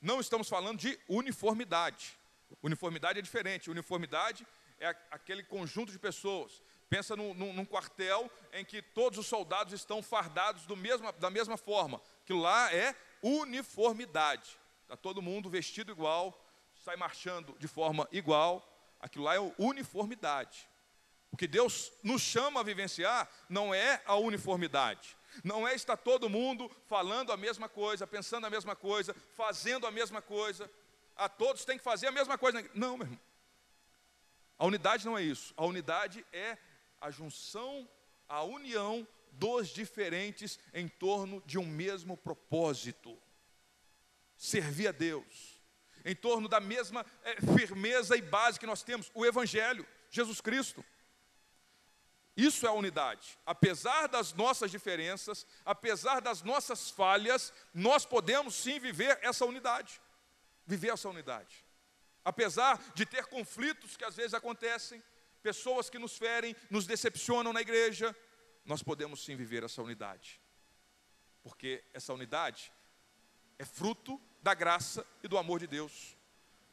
[0.00, 2.19] não estamos falando de uniformidade.
[2.62, 3.70] Uniformidade é diferente.
[3.70, 4.46] Uniformidade
[4.78, 6.62] é aquele conjunto de pessoas.
[6.88, 11.56] Pensa num, num, num, quartel em que todos os soldados estão fardados mesmo, da mesma
[11.56, 12.00] forma.
[12.22, 14.58] Aquilo lá é uniformidade.
[14.82, 18.66] Está todo mundo vestido igual, sai marchando de forma igual.
[19.00, 20.68] Aquilo lá é uniformidade.
[21.30, 25.16] O que Deus nos chama a vivenciar não é a uniformidade.
[25.44, 29.92] Não é estar todo mundo falando a mesma coisa, pensando a mesma coisa, fazendo a
[29.92, 30.68] mesma coisa
[31.20, 32.64] a todos tem que fazer a mesma coisa.
[32.74, 33.20] Não, meu irmão.
[34.58, 35.52] A unidade não é isso.
[35.56, 36.56] A unidade é
[37.00, 37.88] a junção,
[38.28, 43.16] a união dos diferentes em torno de um mesmo propósito.
[44.34, 45.60] Servir a Deus.
[46.04, 50.82] Em torno da mesma é, firmeza e base que nós temos, o Evangelho, Jesus Cristo.
[52.34, 53.38] Isso é a unidade.
[53.44, 60.00] Apesar das nossas diferenças, apesar das nossas falhas, nós podemos sim viver essa unidade
[60.66, 61.64] viver essa unidade.
[62.24, 65.02] Apesar de ter conflitos que às vezes acontecem,
[65.42, 68.14] pessoas que nos ferem, nos decepcionam na igreja,
[68.64, 70.40] nós podemos sim viver essa unidade.
[71.42, 72.72] Porque essa unidade
[73.58, 76.16] é fruto da graça e do amor de Deus.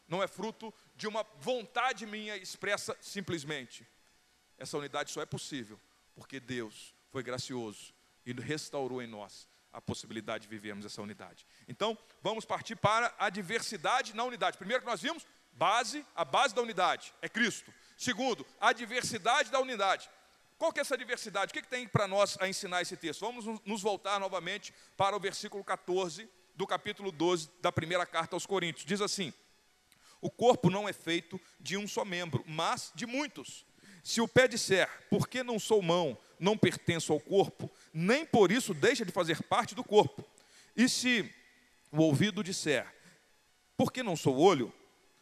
[0.07, 3.87] Não é fruto de uma vontade minha expressa simplesmente.
[4.57, 5.79] Essa unidade só é possível
[6.15, 7.93] porque Deus foi gracioso
[8.25, 9.47] e restaurou em nós
[9.77, 11.45] a possibilidade de vivermos essa unidade.
[11.67, 14.57] Então, vamos partir para a diversidade na unidade.
[14.57, 17.71] Primeiro que nós vimos, base, a base da unidade é Cristo.
[17.95, 20.09] Segundo, a diversidade da unidade.
[20.57, 21.51] Qual que é essa diversidade?
[21.51, 23.21] O que, que tem para nós a ensinar esse texto?
[23.21, 28.47] Vamos nos voltar novamente para o versículo 14 do capítulo 12 da primeira carta aos
[28.47, 28.83] Coríntios.
[28.83, 29.31] Diz assim:
[30.19, 33.63] O corpo não é feito de um só membro, mas de muitos.
[34.03, 38.51] Se o pé disser, por que não sou mão, não pertenço ao corpo, nem por
[38.51, 40.23] isso deixa de fazer parte do corpo.
[40.75, 41.29] E se
[41.91, 42.85] o ouvido disser,
[43.75, 44.73] por que não sou olho,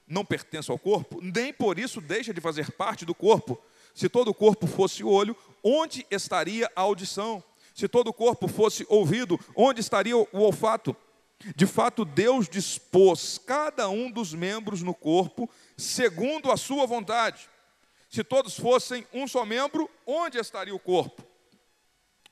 [0.07, 3.61] não pertenço ao corpo, nem por isso deixa de fazer parte do corpo.
[3.93, 7.43] Se todo o corpo fosse olho, onde estaria a audição?
[7.73, 10.95] Se todo o corpo fosse ouvido, onde estaria o olfato?
[11.55, 17.49] De fato, Deus dispôs cada um dos membros no corpo segundo a sua vontade.
[18.15, 21.21] Se todos fossem um só membro, onde estaria o corpo?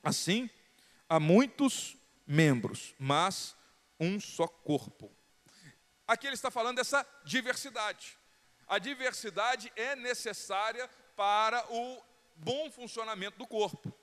[0.01, 0.49] Assim,
[1.09, 3.53] há muitos membros, mas
[3.99, 5.11] um só corpo.
[6.07, 8.17] Aqui ele está falando dessa diversidade.
[8.65, 12.01] A diversidade é necessária para o
[12.37, 13.93] bom funcionamento do corpo.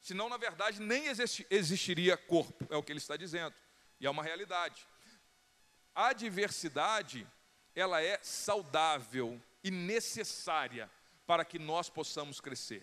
[0.00, 1.08] Senão, na verdade, nem
[1.50, 3.54] existiria corpo, é o que ele está dizendo.
[4.00, 4.88] E é uma realidade.
[5.94, 7.26] A diversidade,
[7.74, 10.90] ela é saudável e necessária
[11.28, 12.82] para que nós possamos crescer.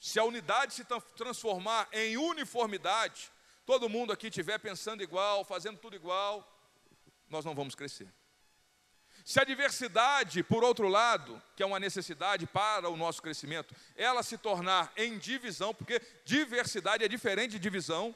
[0.00, 3.30] Se a unidade se transformar em uniformidade,
[3.64, 6.44] todo mundo aqui estiver pensando igual, fazendo tudo igual,
[7.30, 8.12] nós não vamos crescer.
[9.24, 14.24] Se a diversidade, por outro lado, que é uma necessidade para o nosso crescimento, ela
[14.24, 18.12] se tornar em divisão, porque diversidade é diferente de divisão,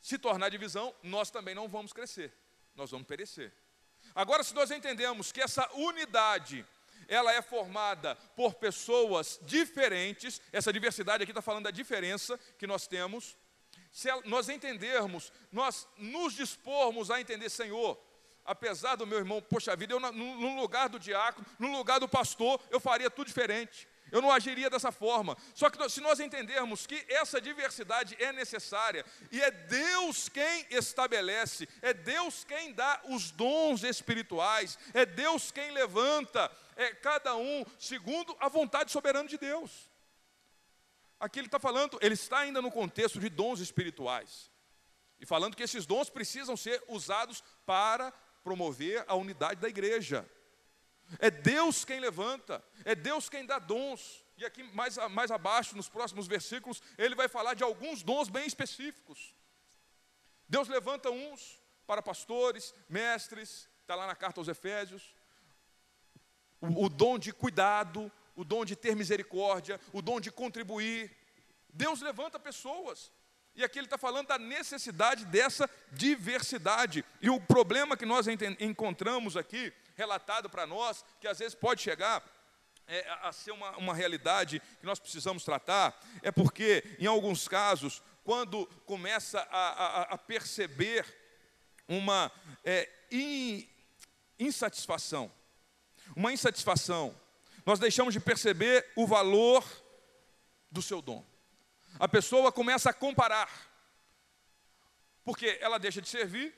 [0.00, 2.32] se tornar divisão, nós também não vamos crescer,
[2.74, 3.52] nós vamos perecer.
[4.14, 6.66] Agora, se nós entendemos que essa unidade,
[7.12, 12.86] ela é formada por pessoas diferentes, essa diversidade aqui está falando da diferença que nós
[12.86, 13.36] temos,
[13.90, 18.02] se nós entendermos, nós nos dispormos a entender, Senhor,
[18.46, 22.58] apesar do meu irmão, poxa vida, eu no lugar do diácono, no lugar do pastor,
[22.70, 23.86] eu faria tudo diferente.
[24.12, 25.36] Eu não agiria dessa forma.
[25.54, 31.66] Só que se nós entendermos que essa diversidade é necessária e é Deus quem estabelece,
[31.80, 38.36] é Deus quem dá os dons espirituais, é Deus quem levanta é, cada um segundo
[38.40, 39.90] a vontade soberana de Deus.
[41.18, 44.50] Aqui ele está falando, ele está ainda no contexto de dons espirituais.
[45.20, 48.10] E falando que esses dons precisam ser usados para
[48.42, 50.28] promover a unidade da igreja.
[51.18, 54.24] É Deus quem levanta, é Deus quem dá dons.
[54.36, 58.46] E aqui mais, mais abaixo, nos próximos versículos, ele vai falar de alguns dons bem
[58.46, 59.34] específicos.
[60.48, 65.14] Deus levanta uns para pastores, mestres, está lá na carta aos Efésios.
[66.62, 71.10] O, dom de cuidado, o dom de ter misericórdia, o dom de contribuir.
[71.74, 73.10] Deus levanta pessoas
[73.54, 77.04] e aqui ele está falando da necessidade dessa diversidade.
[77.20, 78.26] E o problema que nós
[78.58, 82.24] encontramos aqui, relatado para nós, que às vezes pode chegar
[82.86, 88.02] é, a ser uma, uma realidade que nós precisamos tratar, é porque, em alguns casos,
[88.24, 91.04] quando começa a, a, a perceber
[91.86, 92.32] uma
[92.64, 93.68] é, in,
[94.38, 95.30] insatisfação,
[96.14, 97.14] uma insatisfação,
[97.64, 99.64] nós deixamos de perceber o valor
[100.70, 101.24] do seu dom
[101.98, 103.50] a pessoa começa a comparar.
[105.24, 106.54] Porque ela deixa de servir,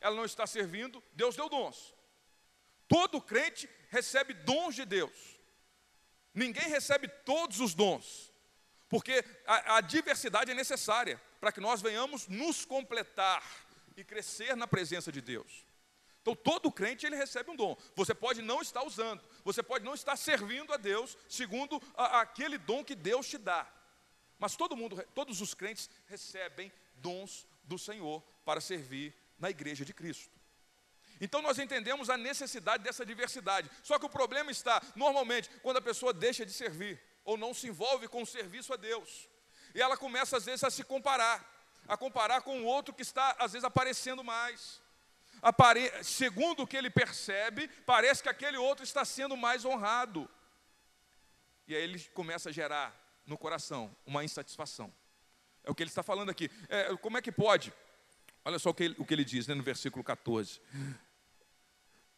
[0.00, 1.94] ela não está servindo, Deus deu dons.
[2.88, 5.38] Todo crente recebe dons de Deus.
[6.32, 8.32] Ninguém recebe todos os dons,
[8.88, 13.42] porque a, a diversidade é necessária para que nós venhamos nos completar
[13.96, 15.66] e crescer na presença de Deus.
[16.30, 17.76] Então, todo crente ele recebe um dom.
[17.96, 22.56] Você pode não estar usando, você pode não estar servindo a Deus segundo a, aquele
[22.56, 23.66] dom que Deus te dá.
[24.38, 29.92] Mas todo mundo, todos os crentes recebem dons do Senhor para servir na igreja de
[29.92, 30.30] Cristo.
[31.20, 33.68] Então nós entendemos a necessidade dessa diversidade.
[33.82, 37.66] Só que o problema está, normalmente, quando a pessoa deixa de servir ou não se
[37.66, 39.28] envolve com o serviço a Deus.
[39.74, 41.44] E ela começa às vezes a se comparar,
[41.88, 44.80] a comparar com o outro que está às vezes aparecendo mais.
[46.02, 50.28] Segundo o que ele percebe, parece que aquele outro está sendo mais honrado.
[51.66, 52.94] E aí ele começa a gerar
[53.26, 54.92] no coração, uma insatisfação.
[55.62, 56.50] É o que ele está falando aqui.
[56.68, 57.72] É, como é que pode?
[58.44, 60.60] Olha só o que ele, o que ele diz né, no versículo 14.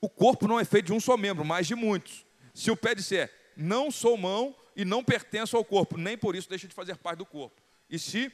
[0.00, 2.24] O corpo não é feito de um só membro, mas de muitos.
[2.54, 6.48] Se o pé disser, não sou mão e não pertenço ao corpo, nem por isso
[6.48, 7.60] deixa de fazer parte do corpo.
[7.88, 8.32] E se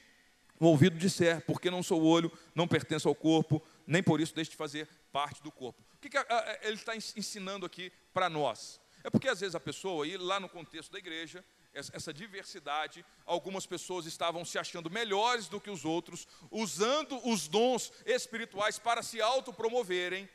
[0.60, 4.50] o ouvido disser, porque não sou olho, não pertenço ao corpo, nem por isso deixa
[4.50, 5.82] de fazer parte do corpo.
[5.94, 6.18] O que, que
[6.60, 8.78] ele está ensinando aqui para nós?
[9.02, 13.64] É porque às vezes a pessoa, e lá no contexto da igreja, essa diversidade, algumas
[13.64, 19.22] pessoas estavam se achando melhores do que os outros, usando os dons espirituais para se
[19.22, 20.28] autopromoverem,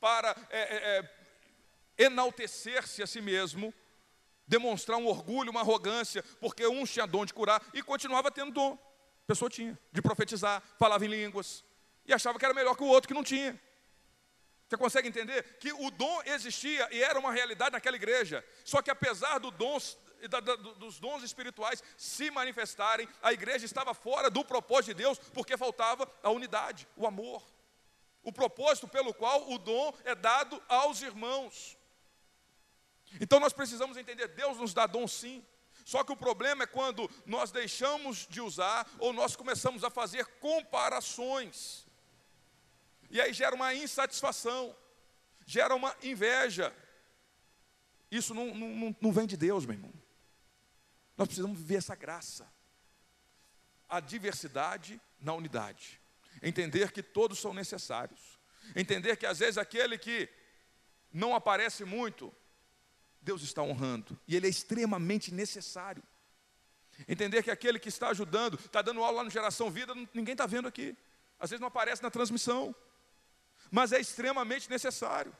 [0.00, 3.74] para é, é, é, enaltecer-se a si mesmo,
[4.46, 8.78] demonstrar um orgulho, uma arrogância, porque um tinha dom de curar e continuava tendo dom.
[9.24, 11.64] A pessoa tinha, de profetizar, falava em línguas,
[12.06, 13.60] e achava que era melhor que o outro que não tinha.
[14.68, 18.42] Você consegue entender que o dom existia e era uma realidade naquela igreja.
[18.64, 19.78] Só que apesar do dom
[20.22, 25.02] e da, da, dos dons espirituais se manifestarem, a igreja estava fora do propósito de
[25.02, 27.44] Deus, porque faltava a unidade, o amor.
[28.22, 31.76] O propósito pelo qual o dom é dado aos irmãos.
[33.20, 35.44] Então nós precisamos entender: Deus nos dá dom sim.
[35.84, 40.24] Só que o problema é quando nós deixamos de usar ou nós começamos a fazer
[40.38, 41.84] comparações.
[43.12, 44.74] E aí gera uma insatisfação,
[45.44, 46.74] gera uma inveja.
[48.10, 49.92] Isso não, não, não vem de Deus, meu irmão.
[51.14, 52.50] Nós precisamos viver essa graça.
[53.86, 56.00] A diversidade na unidade.
[56.42, 58.40] Entender que todos são necessários.
[58.74, 60.26] Entender que às vezes aquele que
[61.12, 62.34] não aparece muito,
[63.20, 64.18] Deus está honrando.
[64.26, 66.02] E ele é extremamente necessário.
[67.06, 70.46] Entender que aquele que está ajudando, está dando aula lá no Geração Vida, ninguém está
[70.46, 70.96] vendo aqui.
[71.38, 72.74] Às vezes não aparece na transmissão.
[73.72, 75.36] Mas é extremamente necessário.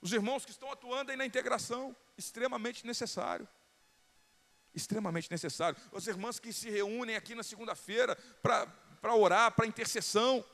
[0.00, 3.46] Os irmãos que estão atuando aí na integração, extremamente necessário
[4.74, 5.78] extremamente necessário.
[5.92, 10.44] As irmãs que se reúnem aqui na segunda-feira para orar, para intercessão.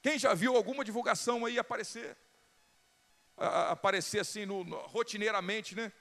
[0.00, 2.16] Quem já viu alguma divulgação aí aparecer?
[3.36, 5.92] A, aparecer assim, no, no, rotineiramente, né?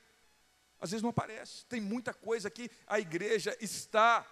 [0.79, 1.65] Às vezes não aparece.
[1.65, 4.25] Tem muita coisa que a igreja está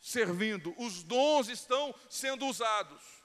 [0.00, 3.23] servindo, os dons estão sendo usados.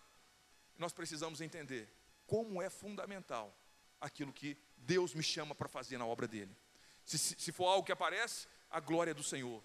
[0.79, 1.93] Nós precisamos entender
[2.25, 3.55] como é fundamental
[3.99, 6.55] aquilo que Deus me chama para fazer na obra dele.
[7.03, 9.61] Se, se for algo que aparece, a glória é do Senhor.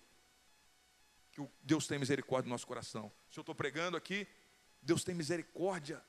[1.31, 3.13] Que Deus tem misericórdia no nosso coração.
[3.31, 4.27] Se eu estou pregando aqui,
[4.83, 6.03] Deus tem misericórdia,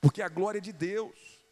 [0.00, 1.44] porque a glória é de Deus.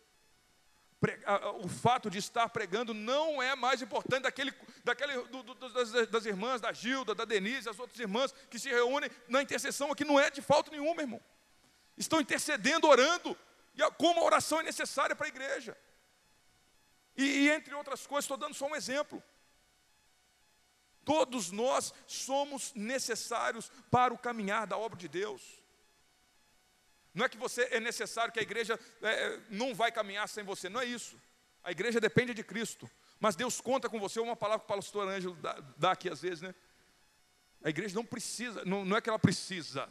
[1.62, 6.24] O fato de estar pregando não é mais importante daquele, daquele do, do, das, das,
[6.24, 10.18] irmãs, da Gilda, da Denise, as outras irmãs que se reúnem na intercessão aqui, não
[10.18, 11.20] é de falta nenhuma, irmão.
[11.97, 13.36] Estão intercedendo, orando,
[13.74, 15.76] e como a oração é necessária para a igreja.
[17.16, 19.22] E, e entre outras coisas, estou dando só um exemplo.
[21.05, 25.62] Todos nós somos necessários para o caminhar da obra de Deus.
[27.12, 30.68] Não é que você é necessário, que a igreja é, não vai caminhar sem você,
[30.68, 31.20] não é isso.
[31.62, 32.90] A igreja depende de Cristo.
[33.20, 36.20] Mas Deus conta com você, uma palavra que o pastor Ângelo dá, dá aqui às
[36.20, 36.55] vezes, né?
[37.62, 39.90] A igreja não precisa, não, não é que ela precisa,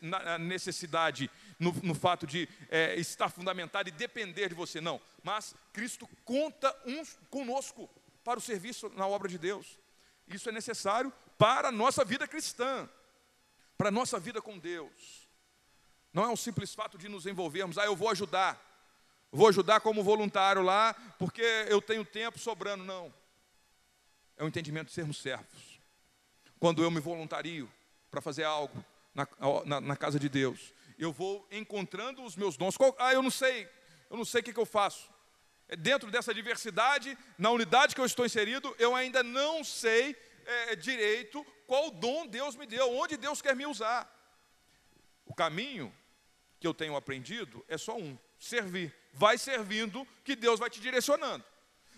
[0.00, 5.00] na necessidade, no, no fato de é, estar fundamentada e depender de você, não.
[5.22, 7.88] Mas Cristo conta uns conosco
[8.24, 9.78] para o serviço na obra de Deus.
[10.26, 12.88] Isso é necessário para a nossa vida cristã,
[13.76, 15.28] para a nossa vida com Deus.
[16.12, 18.60] Não é um simples fato de nos envolvermos, ah, eu vou ajudar,
[19.30, 22.84] vou ajudar como voluntário lá, porque eu tenho tempo sobrando.
[22.84, 23.14] Não.
[24.36, 25.80] É o entendimento de sermos servos.
[26.58, 27.70] Quando eu me voluntario
[28.10, 28.84] para fazer algo,
[29.18, 30.72] na, na, na casa de Deus.
[30.98, 32.76] Eu vou encontrando os meus dons.
[32.76, 33.68] Qual, ah, eu não sei,
[34.10, 35.10] eu não sei o que, que eu faço.
[35.68, 40.16] É dentro dessa diversidade, na unidade que eu estou inserido, eu ainda não sei
[40.46, 44.08] é, direito qual dom Deus me deu, onde Deus quer me usar.
[45.26, 45.94] O caminho
[46.58, 48.94] que eu tenho aprendido é só um: servir.
[49.12, 51.44] Vai servindo, que Deus vai te direcionando.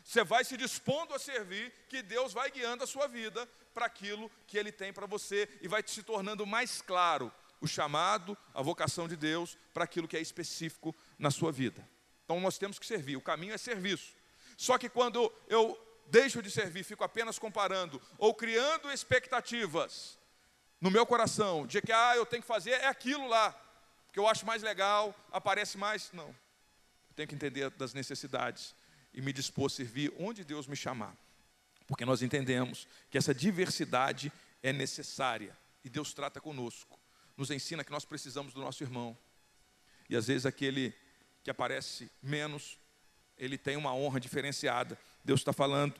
[0.02, 4.30] Você vai se dispondo a servir, que Deus vai guiando a sua vida para aquilo
[4.46, 9.06] que Ele tem para você e vai se tornando mais claro o chamado, a vocação
[9.06, 11.86] de Deus para aquilo que é específico na sua vida.
[12.24, 14.14] Então nós temos que servir, o caminho é serviço.
[14.56, 20.18] Só que quando eu deixo de servir, fico apenas comparando ou criando expectativas
[20.80, 23.52] no meu coração de que ah, eu tenho que fazer é aquilo lá,
[24.06, 26.10] porque eu acho mais legal, aparece mais.
[26.12, 26.28] Não.
[26.28, 28.74] Eu tenho que entender das necessidades
[29.12, 31.16] e me dispor a servir onde Deus me chamar.
[31.90, 34.32] Porque nós entendemos que essa diversidade
[34.62, 36.96] é necessária e Deus trata conosco.
[37.36, 39.18] Nos ensina que nós precisamos do nosso irmão.
[40.08, 40.94] E às vezes aquele
[41.42, 42.78] que aparece menos,
[43.36, 44.96] ele tem uma honra diferenciada.
[45.24, 45.96] Deus está falando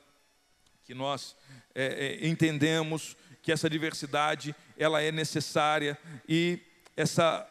[0.84, 1.34] que nós
[1.74, 6.60] é, é, entendemos que essa diversidade ela é necessária e
[6.96, 7.44] essa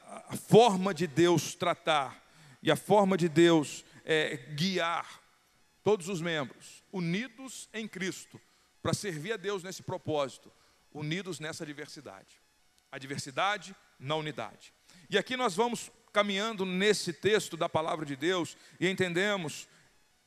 [0.47, 2.25] forma de Deus tratar
[2.63, 5.21] e a forma de Deus é, guiar
[5.83, 8.39] todos os membros, unidos em Cristo,
[8.81, 10.51] para servir a Deus nesse propósito,
[10.93, 12.41] unidos nessa diversidade.
[12.91, 14.73] A diversidade na unidade.
[15.09, 19.67] E aqui nós vamos caminhando nesse texto da palavra de Deus e entendemos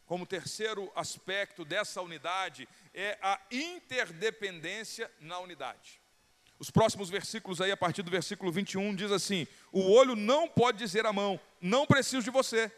[0.07, 6.01] como terceiro aspecto dessa unidade é a interdependência na unidade.
[6.59, 10.79] Os próximos versículos aí, a partir do versículo 21, diz assim: O olho não pode
[10.79, 12.71] dizer à mão, não preciso de você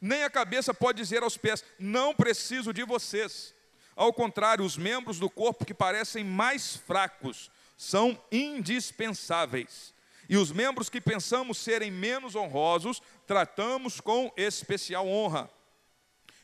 [0.00, 3.54] nem a cabeça pode dizer aos pés: Não preciso de vocês.
[3.94, 9.92] Ao contrário, os membros do corpo que parecem mais fracos são indispensáveis.
[10.28, 15.50] E os membros que pensamos serem menos honrosos, tratamos com especial honra.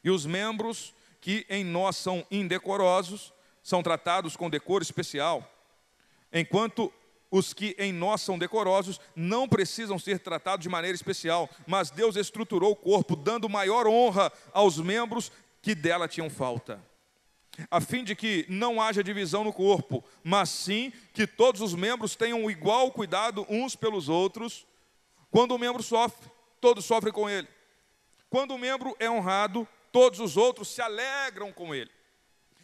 [0.02, 3.32] E os membros que em nós são indecorosos,
[3.62, 5.50] são tratados com decoro especial.
[6.32, 6.92] Enquanto
[7.30, 12.16] os que em nós são decorosos não precisam ser tratados de maneira especial, mas Deus
[12.16, 16.80] estruturou o corpo, dando maior honra aos membros que dela tinham falta,
[17.70, 22.14] a fim de que não haja divisão no corpo, mas sim que todos os membros
[22.14, 24.66] tenham igual cuidado uns pelos outros.
[25.30, 27.48] Quando o membro sofre, todos sofrem com ele.
[28.28, 31.90] Quando o membro é honrado, todos os outros se alegram com ele.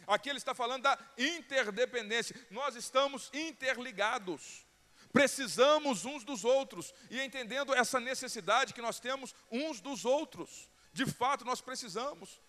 [0.07, 2.35] Aqui ele está falando da interdependência.
[2.49, 4.65] Nós estamos interligados.
[5.11, 6.93] Precisamos uns dos outros.
[7.09, 10.69] E entendendo essa necessidade que nós temos uns dos outros.
[10.91, 12.41] De fato, nós precisamos.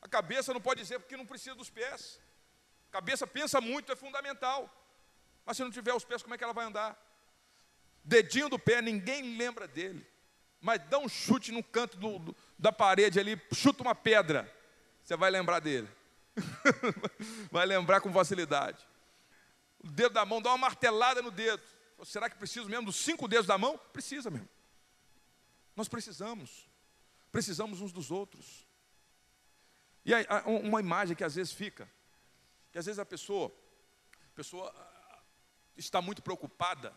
[0.00, 2.20] A cabeça não pode dizer porque não precisa dos pés.
[2.88, 4.72] A cabeça pensa muito, é fundamental.
[5.44, 6.98] Mas se não tiver os pés, como é que ela vai andar?
[8.02, 10.06] Dedinho do pé, ninguém lembra dele.
[10.60, 14.52] Mas dá um chute no canto do, do, da parede ali, chuta uma pedra.
[15.02, 15.88] Você vai lembrar dele.
[17.50, 18.86] Vai lembrar com facilidade.
[19.78, 21.62] O dedo da mão, dá uma martelada no dedo.
[22.04, 23.78] Será que preciso mesmo dos cinco dedos da mão?
[23.92, 24.48] Precisa mesmo.
[25.74, 26.68] Nós precisamos.
[27.32, 28.66] Precisamos uns dos outros.
[30.04, 31.90] E aí, uma imagem que às vezes fica,
[32.70, 33.52] que às vezes a pessoa,
[34.24, 35.22] a pessoa ah,
[35.76, 36.94] está muito preocupada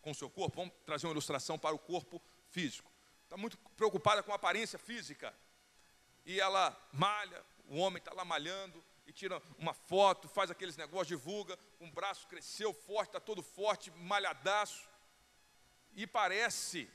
[0.00, 0.56] com o seu corpo.
[0.56, 2.90] Vamos trazer uma ilustração para o corpo físico.
[3.24, 5.34] Está muito preocupada com a aparência física.
[6.24, 11.08] E ela malha, o homem está lá malhando, e tira uma foto, faz aqueles negócios,
[11.08, 14.88] divulga, um braço cresceu forte, está todo forte, malhadaço.
[15.94, 16.90] E parece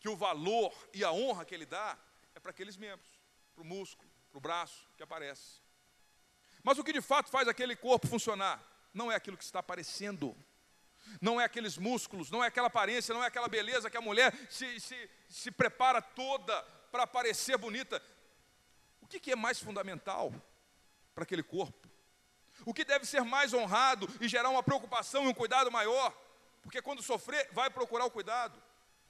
[0.00, 1.98] que o valor e a honra que ele dá
[2.34, 3.08] é para aqueles membros,
[3.54, 5.60] para o músculo, para o braço que aparece.
[6.62, 8.62] Mas o que de fato faz aquele corpo funcionar
[8.94, 10.36] não é aquilo que está aparecendo,
[11.20, 14.34] não é aqueles músculos, não é aquela aparência, não é aquela beleza que a mulher
[14.50, 18.02] se, se, se prepara toda para parecer bonita.
[19.12, 20.32] Que, que é mais fundamental
[21.14, 21.86] para aquele corpo?
[22.64, 26.16] O que deve ser mais honrado e gerar uma preocupação e um cuidado maior?
[26.62, 28.58] Porque quando sofrer, vai procurar o cuidado.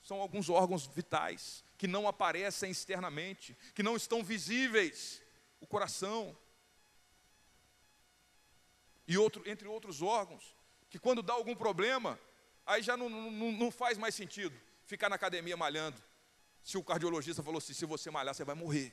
[0.03, 5.22] São alguns órgãos vitais que não aparecem externamente, que não estão visíveis.
[5.61, 6.36] O coração.
[9.07, 10.57] E outro, entre outros órgãos,
[10.90, 12.18] que quando dá algum problema,
[12.66, 16.03] aí já não, não, não faz mais sentido ficar na academia malhando.
[16.64, 18.92] Se o cardiologista falou assim, se você malhar, você vai morrer.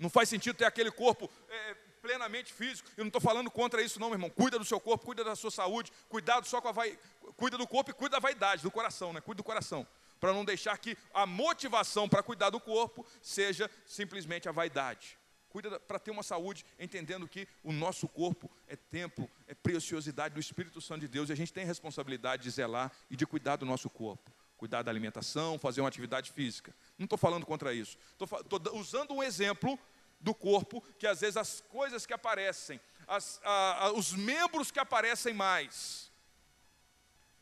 [0.00, 2.88] Não faz sentido ter aquele corpo é, plenamente físico.
[2.96, 4.30] Eu não estou falando contra isso, não, meu irmão.
[4.30, 6.98] Cuida do seu corpo, cuida da sua saúde, cuidado só com a vai...
[7.36, 9.20] cuida do corpo e cuida da vaidade, do coração, né?
[9.20, 9.86] Cuida do coração.
[10.18, 15.18] Para não deixar que a motivação para cuidar do corpo seja simplesmente a vaidade.
[15.50, 20.40] Cuida para ter uma saúde, entendendo que o nosso corpo é templo, é preciosidade do
[20.40, 23.66] Espírito Santo de Deus e a gente tem responsabilidade de zelar e de cuidar do
[23.66, 24.30] nosso corpo.
[24.60, 26.74] Cuidar da alimentação, fazer uma atividade física.
[26.98, 27.96] Não estou falando contra isso.
[28.12, 29.78] Estou usando um exemplo
[30.20, 34.78] do corpo que às vezes as coisas que aparecem, as, a, a, os membros que
[34.78, 36.12] aparecem mais,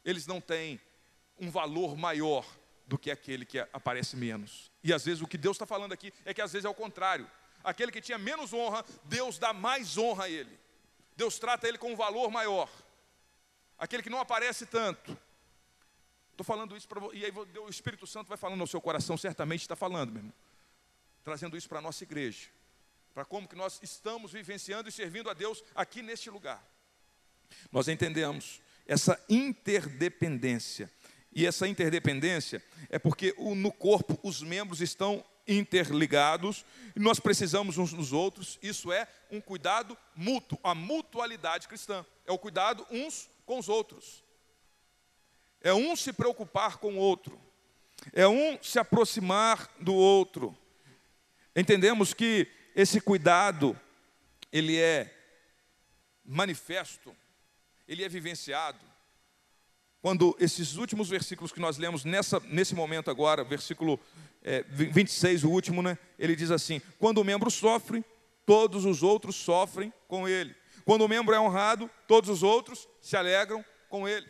[0.04, 0.80] eles não têm
[1.38, 2.46] um valor maior
[2.86, 4.70] do que aquele que aparece menos.
[4.82, 6.74] E às vezes o que Deus está falando aqui é que às vezes é o
[6.74, 7.28] contrário
[7.62, 10.58] aquele que tinha menos honra, Deus dá mais honra a ele.
[11.16, 12.70] Deus trata ele com um valor maior.
[13.78, 15.16] Aquele que não aparece tanto.
[16.38, 19.62] Estou falando isso para e aí o Espírito Santo vai falando no seu coração, certamente
[19.62, 20.34] está falando, meu irmão.
[21.24, 22.46] Trazendo isso para a nossa igreja.
[23.12, 26.64] Para como que nós estamos vivenciando e servindo a Deus aqui neste lugar.
[27.72, 30.88] Nós entendemos essa interdependência.
[31.34, 36.64] E essa interdependência é porque no corpo os membros estão interligados,
[36.94, 42.30] e nós precisamos uns dos outros, isso é um cuidado mútuo, a mutualidade cristã, é
[42.30, 44.22] o cuidado uns com os outros,
[45.62, 47.38] é um se preocupar com o outro,
[48.12, 50.56] é um se aproximar do outro.
[51.54, 53.78] Entendemos que esse cuidado,
[54.52, 55.12] ele é
[56.24, 57.14] manifesto,
[57.86, 58.88] ele é vivenciado,
[60.00, 63.98] quando esses últimos versículos que nós lemos nessa, nesse momento agora, versículo
[64.42, 65.98] é, 26, o último, né?
[66.18, 68.04] Ele diz assim: quando o membro sofre,
[68.46, 70.54] todos os outros sofrem com ele.
[70.84, 74.26] Quando o membro é honrado, todos os outros se alegram com ele.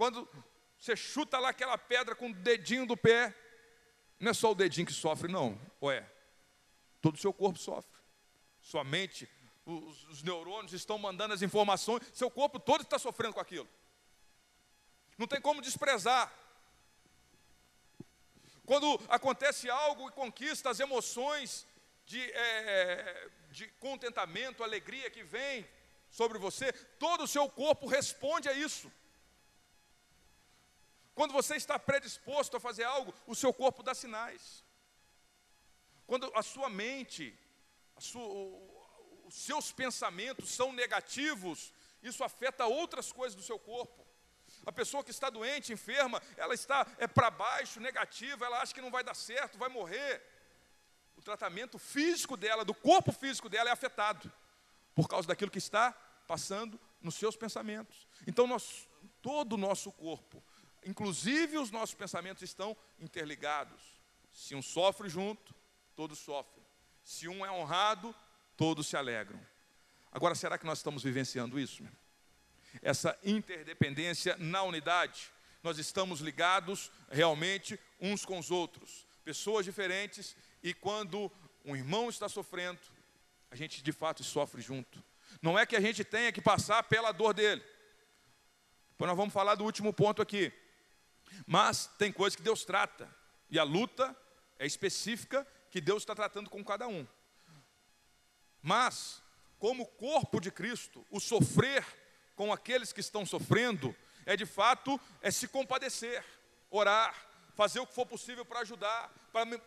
[0.00, 0.26] Quando
[0.78, 3.36] você chuta lá aquela pedra com o dedinho do pé,
[4.18, 6.10] não é só o dedinho que sofre, não, ou é?
[7.02, 8.00] Todo o seu corpo sofre.
[8.62, 9.28] Sua mente,
[9.66, 13.68] os, os neurônios estão mandando as informações, seu corpo todo está sofrendo com aquilo.
[15.18, 16.32] Não tem como desprezar.
[18.64, 21.66] Quando acontece algo e conquista as emoções
[22.06, 25.68] de, é, de contentamento, alegria que vem
[26.08, 28.90] sobre você, todo o seu corpo responde a isso.
[31.20, 34.64] Quando você está predisposto a fazer algo, o seu corpo dá sinais.
[36.06, 37.38] Quando a sua mente,
[37.94, 38.24] a sua,
[39.26, 44.06] os seus pensamentos são negativos, isso afeta outras coisas do seu corpo.
[44.64, 48.80] A pessoa que está doente, enferma, ela está é para baixo, negativa, ela acha que
[48.80, 50.22] não vai dar certo, vai morrer.
[51.18, 54.32] O tratamento físico dela, do corpo físico dela é afetado
[54.94, 55.92] por causa daquilo que está
[56.26, 58.08] passando nos seus pensamentos.
[58.26, 58.88] Então nós,
[59.20, 60.42] todo o nosso corpo,
[60.84, 63.80] inclusive os nossos pensamentos estão interligados.
[64.32, 65.54] Se um sofre junto,
[65.94, 66.64] todos sofrem.
[67.04, 68.14] Se um é honrado,
[68.56, 69.40] todos se alegram.
[70.12, 71.82] Agora, será que nós estamos vivenciando isso?
[72.82, 75.30] Essa interdependência na unidade.
[75.62, 81.30] Nós estamos ligados realmente uns com os outros, pessoas diferentes, e quando
[81.64, 82.80] um irmão está sofrendo,
[83.50, 85.02] a gente de fato sofre junto.
[85.42, 87.62] Não é que a gente tenha que passar pela dor dele.
[88.90, 90.52] Depois nós vamos falar do último ponto aqui.
[91.46, 93.08] Mas tem coisas que Deus trata,
[93.48, 94.16] e a luta
[94.58, 97.06] é específica que Deus está tratando com cada um.
[98.62, 99.22] Mas,
[99.58, 101.84] como corpo de Cristo, o sofrer
[102.36, 103.94] com aqueles que estão sofrendo
[104.26, 106.24] é de fato é se compadecer.
[106.70, 107.14] orar,
[107.54, 109.12] fazer o que for possível para ajudar,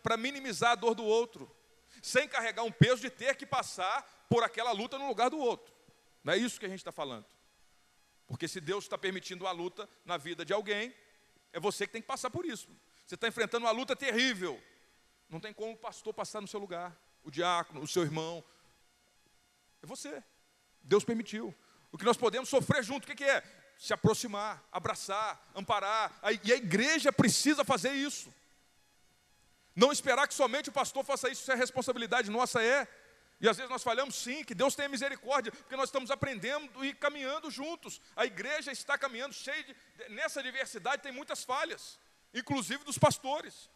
[0.02, 1.54] para minimizar a dor do outro,
[2.02, 5.72] sem carregar um peso de ter que passar por aquela luta no lugar do outro.
[6.22, 7.26] Não é isso que a gente está falando.
[8.26, 10.94] Porque se Deus está permitindo a luta na vida de alguém,
[11.54, 12.68] é você que tem que passar por isso.
[13.06, 14.60] Você está enfrentando uma luta terrível.
[15.30, 18.44] Não tem como o pastor passar no seu lugar, o diácono, o seu irmão.
[19.80, 20.22] É você.
[20.82, 21.54] Deus permitiu.
[21.92, 23.40] O que nós podemos sofrer junto, o que, é?
[23.78, 26.12] Se aproximar, abraçar, amparar.
[26.42, 28.34] E a igreja precisa fazer isso.
[29.76, 32.88] Não esperar que somente o pastor faça isso, isso é responsabilidade nossa, é.
[33.44, 36.94] E às vezes nós falhamos sim, que Deus tenha misericórdia, porque nós estamos aprendendo e
[36.94, 38.00] caminhando juntos.
[38.16, 39.76] A igreja está caminhando cheia de.
[40.14, 41.98] Nessa diversidade tem muitas falhas,
[42.32, 43.68] inclusive dos pastores.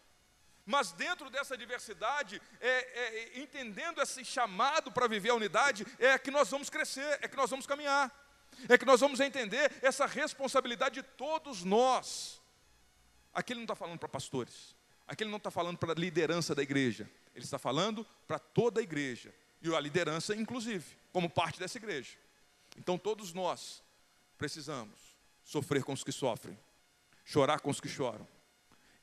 [0.65, 6.31] Mas dentro dessa diversidade, é, é, entendendo esse chamado para viver a unidade, é que
[6.31, 8.11] nós vamos crescer, é que nós vamos caminhar,
[8.67, 12.41] é que nós vamos entender essa responsabilidade de todos nós.
[13.31, 14.75] Aqui ele não está falando para pastores,
[15.07, 18.79] aqui ele não está falando para a liderança da igreja, ele está falando para toda
[18.79, 19.31] a igreja,
[19.61, 22.17] e a liderança, inclusive, como parte dessa igreja.
[22.77, 23.83] Então todos nós
[24.37, 24.97] precisamos
[25.43, 26.57] sofrer com os que sofrem,
[27.25, 28.27] chorar com os que choram,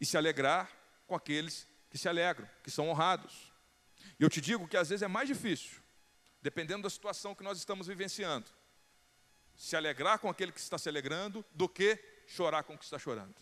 [0.00, 0.70] e se alegrar
[1.06, 3.52] com aqueles que se alegram, que são honrados.
[4.18, 5.82] E eu te digo que às vezes é mais difícil,
[6.40, 8.46] dependendo da situação que nós estamos vivenciando,
[9.56, 12.98] se alegrar com aquele que está se alegrando do que chorar com o que está
[12.98, 13.34] chorando.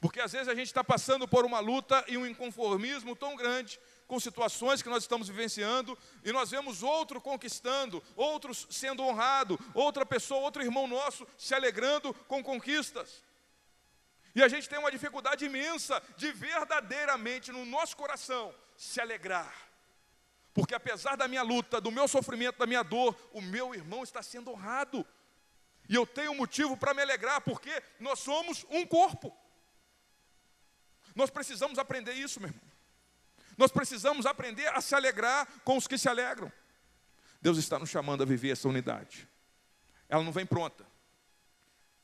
[0.00, 3.78] Porque às vezes a gente está passando por uma luta e um inconformismo tão grande
[4.06, 10.04] com situações que nós estamos vivenciando e nós vemos outro conquistando, outros sendo honrado, outra
[10.04, 13.22] pessoa, outro irmão nosso se alegrando com conquistas.
[14.34, 19.54] E a gente tem uma dificuldade imensa de verdadeiramente no nosso coração se alegrar.
[20.52, 24.22] Porque apesar da minha luta, do meu sofrimento, da minha dor, o meu irmão está
[24.22, 25.06] sendo honrado.
[25.88, 29.36] E eu tenho motivo para me alegrar, porque nós somos um corpo.
[31.14, 32.73] Nós precisamos aprender isso, meu irmão.
[33.56, 36.52] Nós precisamos aprender a se alegrar com os que se alegram.
[37.40, 39.28] Deus está nos chamando a viver essa unidade.
[40.08, 40.86] Ela não vem pronta.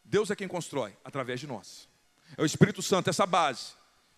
[0.05, 1.89] Deus é quem constrói através de nós.
[2.37, 3.73] É o Espírito Santo, essa base,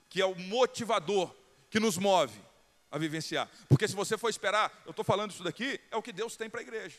[0.09, 1.35] que é o motivador
[1.71, 2.41] que nos move
[2.91, 3.49] a vivenciar.
[3.69, 6.51] Porque se você for esperar, eu estou falando isso daqui, é o que Deus tem
[6.51, 6.99] para a igreja.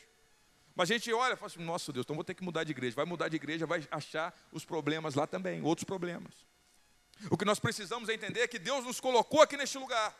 [0.75, 2.71] Mas a gente olha e fala assim, nossa Deus, então vou ter que mudar de
[2.71, 2.95] igreja.
[2.95, 6.33] Vai mudar de igreja, vai achar os problemas lá também, outros problemas.
[7.29, 10.15] O que nós precisamos entender é que Deus nos colocou aqui neste lugar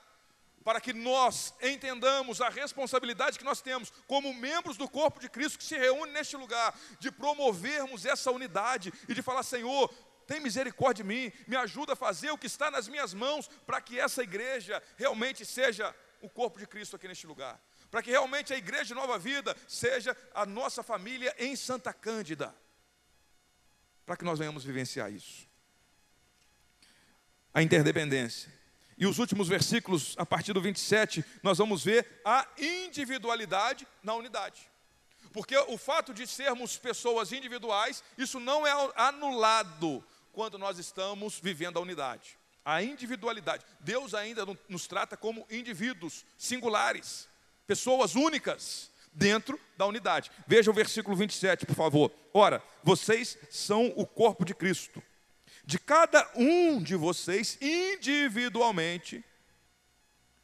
[0.64, 5.57] para que nós entendamos a responsabilidade que nós temos como membros do corpo de Cristo
[5.57, 9.93] que se reúne neste lugar, de promovermos essa unidade e de falar: Senhor,
[10.26, 13.82] tem misericórdia de mim, me ajuda a fazer o que está nas minhas mãos, para
[13.82, 17.59] que essa igreja realmente seja o corpo de Cristo aqui neste lugar,
[17.91, 22.55] para que realmente a igreja de Nova Vida seja a nossa família em Santa Cândida,
[24.05, 25.47] para que nós venhamos vivenciar isso.
[27.53, 28.62] A interdependência.
[28.98, 34.62] E os últimos versículos, a partir do 27, nós vamos ver a individualidade na unidade.
[35.32, 41.78] Porque o fato de sermos pessoas individuais, isso não é anulado quando nós estamos vivendo
[41.78, 42.38] a unidade.
[42.64, 43.66] A individualidade.
[43.80, 47.28] Deus ainda nos trata como indivíduos singulares,
[47.66, 50.32] pessoas únicas dentro da unidade.
[50.48, 52.12] Veja o versículo 27, por favor.
[52.34, 55.04] Ora, vocês são o corpo de Cristo.
[55.66, 59.24] De cada um de vocês individualmente,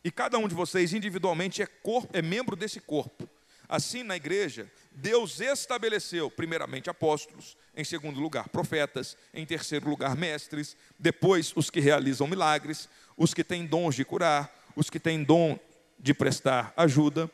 [0.04, 3.28] e cada um de vocês individualmente é, corpo, é membro desse corpo.
[3.68, 10.76] Assim, na igreja, Deus estabeleceu, primeiramente, apóstolos, em segundo lugar, profetas, em terceiro lugar, mestres,
[10.98, 15.60] depois, os que realizam milagres, os que têm dons de curar, os que têm dom
[16.00, 17.30] de prestar ajuda,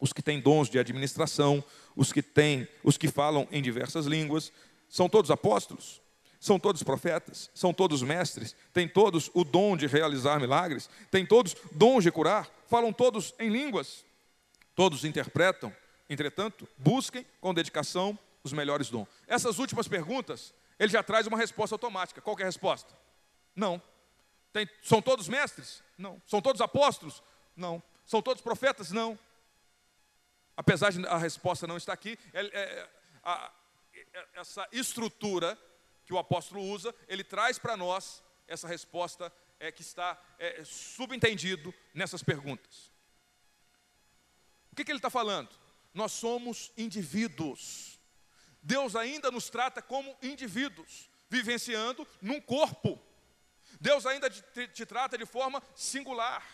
[0.00, 1.62] os que têm dons de administração,
[1.94, 4.50] os que têm, os que falam em diversas línguas,
[4.88, 6.00] são todos apóstolos,
[6.40, 11.54] são todos profetas, são todos mestres, têm todos o dom de realizar milagres, têm todos
[11.70, 14.04] dons de curar, falam todos em línguas,
[14.80, 15.76] Todos interpretam,
[16.08, 19.06] entretanto, busquem com dedicação os melhores dons.
[19.26, 22.22] Essas últimas perguntas, ele já traz uma resposta automática.
[22.22, 22.94] Qual é a resposta?
[23.54, 23.82] Não.
[24.54, 25.82] Tem, são todos mestres?
[25.98, 26.18] Não.
[26.26, 27.22] São todos apóstolos?
[27.54, 27.82] Não.
[28.06, 28.90] São todos profetas?
[28.90, 29.18] Não.
[30.56, 32.88] Apesar de a resposta não estar aqui, é, é,
[33.22, 33.52] a,
[33.92, 35.58] é, essa estrutura
[36.10, 41.72] que o apóstolo usa, ele traz para nós essa resposta é, que está é, subentendido
[41.94, 42.90] nessas perguntas.
[44.72, 45.48] O que, que ele está falando?
[45.94, 48.00] Nós somos indivíduos.
[48.60, 53.00] Deus ainda nos trata como indivíduos, vivenciando num corpo.
[53.80, 56.44] Deus ainda te, te trata de forma singular,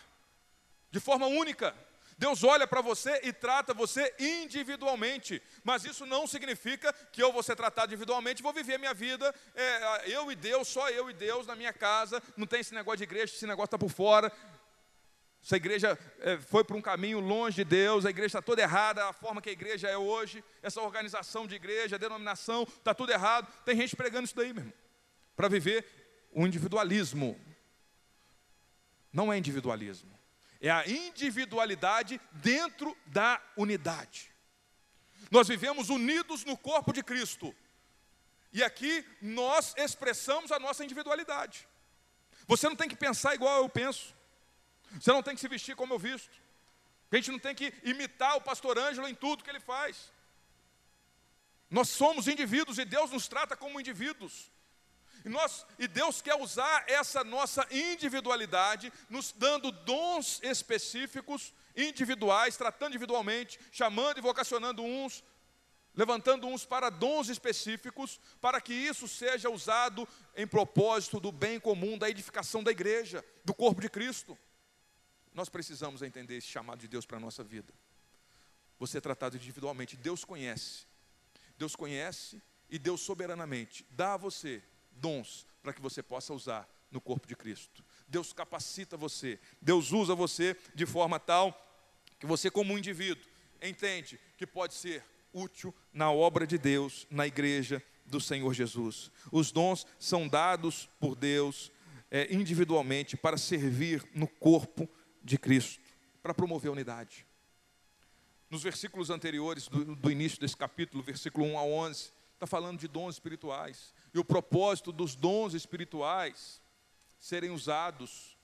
[0.91, 1.75] de forma única.
[2.17, 7.43] Deus olha para você e trata você individualmente, mas isso não significa que eu vou
[7.43, 11.13] ser tratado individualmente, vou viver a minha vida, é, eu e Deus, só eu e
[11.13, 14.31] Deus na minha casa, não tem esse negócio de igreja, esse negócio está por fora.
[15.43, 19.05] Essa igreja é, foi para um caminho longe de Deus, a igreja está toda errada,
[19.05, 23.11] a forma que a igreja é hoje, essa organização de igreja, a denominação, está tudo
[23.11, 23.47] errado.
[23.63, 24.73] Tem gente pregando isso daí, meu irmão,
[25.35, 25.85] para viver
[26.31, 27.39] o individualismo.
[29.13, 30.16] Não é individualismo.
[30.61, 34.31] É a individualidade dentro da unidade.
[35.29, 37.55] Nós vivemos unidos no corpo de Cristo.
[38.51, 41.67] E aqui nós expressamos a nossa individualidade.
[42.47, 44.15] Você não tem que pensar igual eu penso.
[44.93, 46.31] Você não tem que se vestir como eu visto.
[47.11, 50.11] A gente não tem que imitar o pastor Ângelo em tudo que ele faz.
[51.69, 54.49] Nós somos indivíduos e Deus nos trata como indivíduos.
[55.25, 62.89] E, nós, e Deus quer usar essa nossa individualidade, nos dando dons específicos, individuais, tratando
[62.89, 65.23] individualmente, chamando e vocacionando uns,
[65.95, 71.97] levantando uns para dons específicos, para que isso seja usado em propósito do bem comum,
[71.97, 74.37] da edificação da igreja, do corpo de Cristo.
[75.33, 77.73] Nós precisamos entender esse chamado de Deus para a nossa vida.
[78.79, 80.85] Você é tratado individualmente, Deus conhece.
[81.57, 84.63] Deus conhece e Deus soberanamente dá a você
[84.97, 87.83] dons para que você possa usar no corpo de Cristo.
[88.07, 91.63] Deus capacita você, Deus usa você de forma tal
[92.19, 93.23] que você, como um indivíduo,
[93.61, 99.11] entende que pode ser útil na obra de Deus, na igreja do Senhor Jesus.
[99.31, 101.71] Os dons são dados por Deus
[102.09, 104.89] é, individualmente para servir no corpo
[105.21, 105.83] de Cristo,
[106.23, 107.25] para promover a unidade.
[108.49, 112.87] Nos versículos anteriores do, do início desse capítulo, versículo 1 a 11, está falando de
[112.87, 116.59] dons espirituais e o propósito dos dons espirituais
[117.19, 118.35] serem usados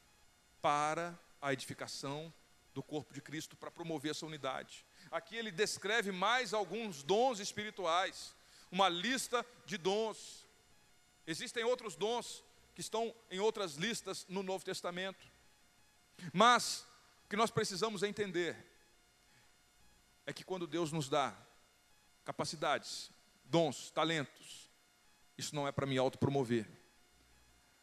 [0.62, 2.32] para a edificação
[2.76, 4.86] do corpo de Cristo, para promover essa unidade.
[5.10, 8.36] Aqui ele descreve mais alguns dons espirituais,
[8.72, 10.46] uma lista de dons.
[11.26, 12.44] Existem outros dons
[12.76, 15.26] que estão em outras listas no Novo Testamento.
[16.32, 16.86] Mas
[17.26, 18.56] o que nós precisamos entender
[20.24, 21.36] é que quando Deus nos dá
[22.24, 23.10] capacidades,
[23.46, 24.63] dons, talentos,
[25.38, 26.68] isso não é para me autopromover.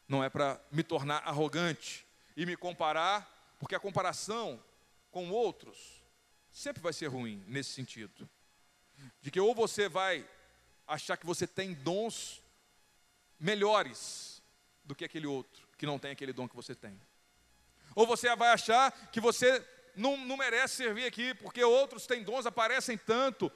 [0.07, 4.61] Não é para me tornar arrogante e me comparar, porque a comparação
[5.09, 6.01] com outros
[6.49, 8.29] sempre vai ser ruim nesse sentido.
[9.21, 10.27] De que ou você vai
[10.87, 12.41] achar que você tem dons
[13.39, 14.41] melhores
[14.83, 16.99] do que aquele outro que não tem aquele dom que você tem.
[17.95, 22.45] Ou você vai achar que você não, não merece servir aqui, porque outros têm dons,
[22.45, 23.51] aparecem tanto.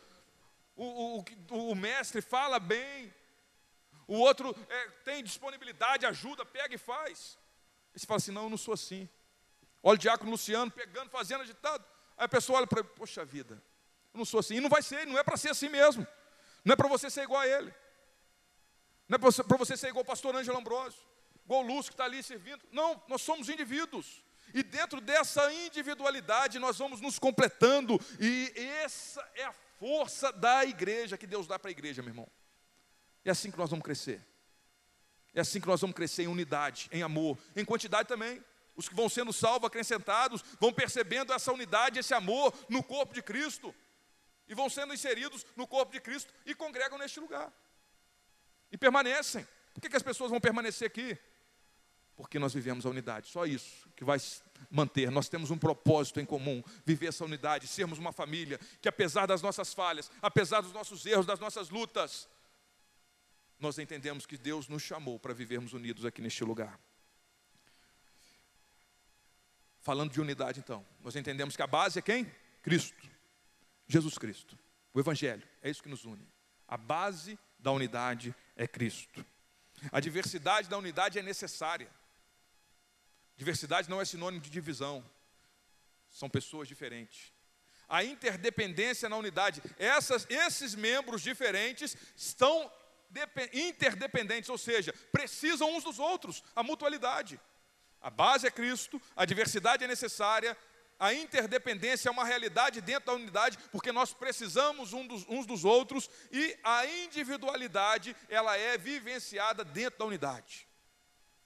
[0.75, 3.13] O, o, o mestre fala bem,
[4.07, 7.37] o outro é, tem disponibilidade, ajuda, pega e faz.
[7.93, 9.09] E você fala assim: não, eu não sou assim.
[9.81, 11.83] Olha o diácono Luciano pegando, fazendo agitado.
[12.17, 13.61] Aí a pessoa olha para ele: poxa vida,
[14.13, 14.55] eu não sou assim.
[14.55, 16.05] E não vai ser, não é para ser assim mesmo.
[16.63, 17.73] Não é para você ser igual a ele.
[19.07, 20.99] Não é para você, ser igual o pastor Ângelo Ambrosio,
[21.43, 22.65] igual o Lúcio que está ali servindo.
[22.71, 24.23] Não, nós somos indivíduos.
[24.51, 27.99] E dentro dessa individualidade nós vamos nos completando.
[28.19, 28.51] E
[28.83, 32.27] essa é a força da igreja que Deus dá para a igreja, meu irmão.
[33.25, 34.21] É assim que nós vamos crescer.
[35.33, 38.41] É assim que nós vamos crescer em unidade, em amor, em quantidade também.
[38.75, 43.21] Os que vão sendo salvos, acrescentados, vão percebendo essa unidade, esse amor no corpo de
[43.21, 43.73] Cristo.
[44.47, 47.51] E vão sendo inseridos no corpo de Cristo e congregam neste lugar.
[48.71, 49.45] E permanecem.
[49.73, 51.17] Por que, que as pessoas vão permanecer aqui?
[52.15, 54.17] Porque nós vivemos a unidade, só isso que vai
[54.69, 55.11] manter.
[55.11, 59.41] Nós temos um propósito em comum, viver essa unidade, sermos uma família que, apesar das
[59.41, 62.29] nossas falhas, apesar dos nossos erros, das nossas lutas,
[63.59, 66.79] nós entendemos que Deus nos chamou para vivermos unidos aqui neste lugar.
[69.81, 72.25] Falando de unidade, então, nós entendemos que a base é quem?
[72.61, 73.09] Cristo,
[73.87, 74.57] Jesus Cristo,
[74.93, 76.27] o Evangelho, é isso que nos une.
[76.67, 79.25] A base da unidade é Cristo.
[79.91, 81.89] A diversidade da unidade é necessária.
[83.37, 85.03] Diversidade não é sinônimo de divisão,
[86.09, 87.33] são pessoas diferentes.
[87.87, 92.71] A interdependência na unidade, essas, esses membros diferentes estão
[93.53, 97.39] interdependentes, ou seja, precisam uns dos outros, a mutualidade.
[98.01, 100.57] A base é Cristo, a diversidade é necessária,
[100.99, 106.57] a interdependência é uma realidade dentro da unidade, porque nós precisamos uns dos outros, e
[106.63, 110.67] a individualidade, ela é vivenciada dentro da unidade.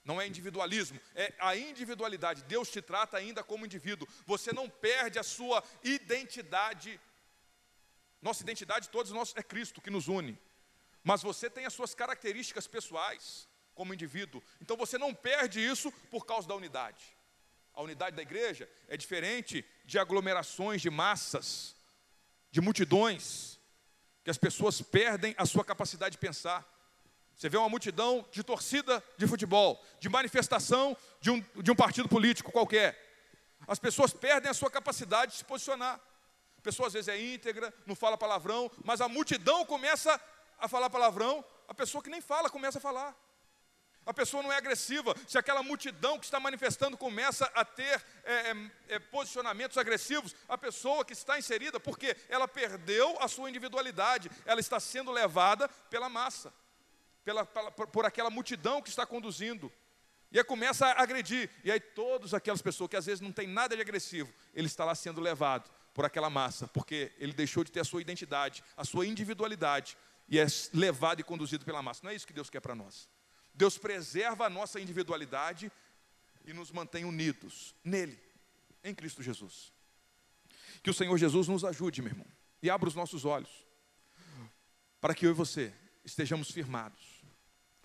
[0.04, 2.42] Não é individualismo, é a individualidade.
[2.44, 4.08] Deus te trata ainda como indivíduo.
[4.26, 6.98] Você não perde a sua identidade.
[8.22, 10.38] Nossa identidade, todos nós, é Cristo que nos une.
[11.02, 14.42] Mas você tem as suas características pessoais como indivíduo.
[14.60, 17.04] Então você não perde isso por causa da unidade.
[17.72, 21.74] A unidade da igreja é diferente de aglomerações de massas,
[22.50, 23.58] de multidões,
[24.22, 26.66] que as pessoas perdem a sua capacidade de pensar.
[27.34, 32.08] Você vê uma multidão de torcida de futebol, de manifestação de um, de um partido
[32.08, 32.98] político qualquer.
[33.66, 35.98] As pessoas perdem a sua capacidade de se posicionar.
[36.58, 40.20] A pessoa às vezes é íntegra, não fala palavrão, mas a multidão começa
[40.60, 43.16] a falar palavrão, a pessoa que nem fala começa a falar.
[44.06, 45.14] A pessoa não é agressiva.
[45.28, 50.56] Se aquela multidão que está manifestando começa a ter é, é, é, posicionamentos agressivos, a
[50.56, 56.08] pessoa que está inserida, porque ela perdeu a sua individualidade, ela está sendo levada pela
[56.08, 56.52] massa,
[57.24, 59.70] pela, pela, por aquela multidão que está conduzindo.
[60.32, 61.50] E aí começa a agredir.
[61.62, 64.84] E aí todas aquelas pessoas que às vezes não tem nada de agressivo, ele está
[64.84, 68.84] lá sendo levado por aquela massa, porque ele deixou de ter a sua identidade, a
[68.84, 69.96] sua individualidade,
[70.30, 72.00] e é levado e conduzido pela massa.
[72.04, 73.08] Não é isso que Deus quer para nós.
[73.52, 75.70] Deus preserva a nossa individualidade
[76.44, 78.18] e nos mantém unidos nele,
[78.84, 79.72] em Cristo Jesus.
[80.82, 82.26] Que o Senhor Jesus nos ajude, meu irmão,
[82.62, 83.50] e abra os nossos olhos,
[85.00, 85.74] para que eu e você
[86.04, 87.20] estejamos firmados.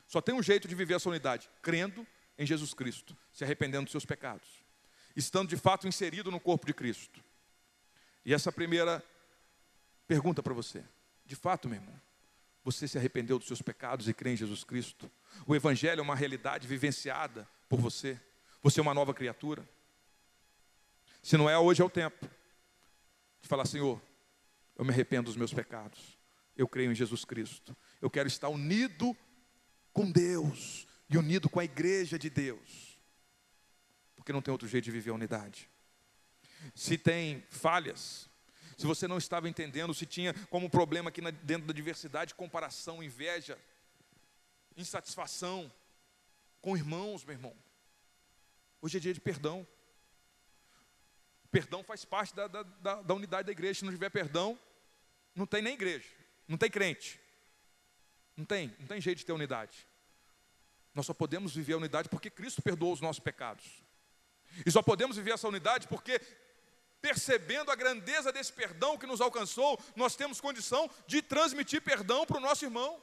[0.08, 2.06] Só tem um jeito de viver essa unidade: crendo
[2.38, 4.48] em Jesus Cristo, se arrependendo dos seus pecados,
[5.16, 7.24] estando de fato inserido no corpo de Cristo.
[8.24, 9.04] E essa primeira
[10.08, 10.86] pergunta para você:
[11.26, 12.00] de fato, meu irmão,
[12.66, 15.10] você se arrependeu dos seus pecados e crê em Jesus Cristo?
[15.46, 18.20] O Evangelho é uma realidade vivenciada por você.
[18.64, 19.64] Você é uma nova criatura.
[21.22, 22.28] Se não é, hoje é o tempo
[23.40, 24.02] de falar: Senhor,
[24.76, 26.18] eu me arrependo dos meus pecados.
[26.58, 27.78] Eu creio em Jesus Cristo.
[28.02, 29.16] Eu quero estar unido
[29.94, 32.98] com Deus e unido com a igreja de Deus.
[34.16, 35.70] Porque não tem outro jeito de viver a unidade.
[36.74, 38.28] Se tem falhas,
[38.78, 43.58] se você não estava entendendo, se tinha como problema aqui dentro da diversidade, comparação, inveja,
[44.76, 45.72] insatisfação
[46.62, 47.56] com irmãos, meu irmão.
[48.82, 49.66] Hoje é dia de perdão.
[51.52, 53.80] Perdão faz parte da, da, da, da unidade da igreja.
[53.80, 54.60] Se não tiver perdão,
[55.34, 56.10] não tem nem igreja,
[56.48, 57.20] não tem crente.
[58.36, 59.88] Não tem, não tem jeito de ter unidade.
[60.94, 63.66] Nós só podemos viver a unidade porque Cristo perdoou os nossos pecados.
[64.66, 66.20] E só podemos viver essa unidade porque
[67.06, 72.38] percebendo a grandeza desse perdão que nos alcançou, nós temos condição de transmitir perdão para
[72.38, 73.00] o nosso irmão,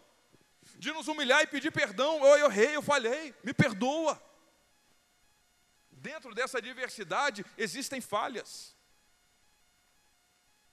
[0.77, 2.27] de nos humilhar e pedir perdão.
[2.27, 4.21] Eu, eu errei, eu falhei, me perdoa.
[5.93, 8.75] Dentro dessa diversidade existem falhas.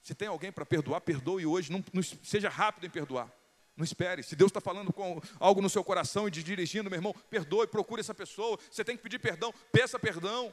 [0.01, 3.31] Se tem alguém para perdoar, perdoe hoje, não, não, seja rápido em perdoar.
[3.77, 4.23] Não espere.
[4.23, 7.67] Se Deus está falando com algo no seu coração e te dirigindo, meu irmão, perdoe,
[7.67, 8.57] procure essa pessoa.
[8.71, 10.51] Você tem que pedir perdão, peça perdão.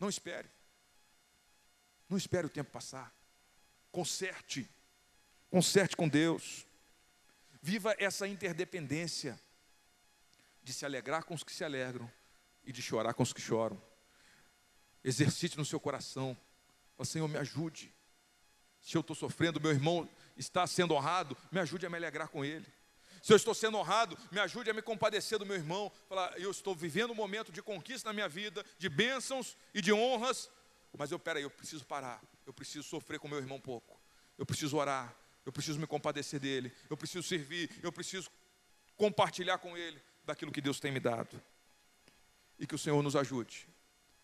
[0.00, 0.53] Não espere.
[2.08, 3.12] Não espere o tempo passar.
[3.90, 4.68] Conserte.
[5.50, 6.66] Conserte com Deus.
[7.62, 9.40] Viva essa interdependência
[10.62, 12.10] de se alegrar com os que se alegram
[12.64, 13.80] e de chorar com os que choram.
[15.02, 16.36] Exercite no seu coração.
[16.96, 17.94] Fala, Senhor, me ajude.
[18.80, 22.44] Se eu estou sofrendo, meu irmão está sendo honrado, me ajude a me alegrar com
[22.44, 22.66] ele.
[23.22, 25.90] Se eu estou sendo honrado, me ajude a me compadecer do meu irmão.
[26.06, 29.92] Falar, eu estou vivendo um momento de conquista na minha vida, de bênçãos e de
[29.94, 30.50] honras,
[30.98, 32.22] mas eu, peraí, eu preciso parar.
[32.46, 34.00] Eu preciso sofrer com meu irmão um pouco.
[34.38, 35.14] Eu preciso orar.
[35.44, 36.72] Eu preciso me compadecer dele.
[36.88, 37.70] Eu preciso servir.
[37.82, 38.30] Eu preciso
[38.96, 41.40] compartilhar com ele daquilo que Deus tem me dado.
[42.58, 43.66] E que o Senhor nos ajude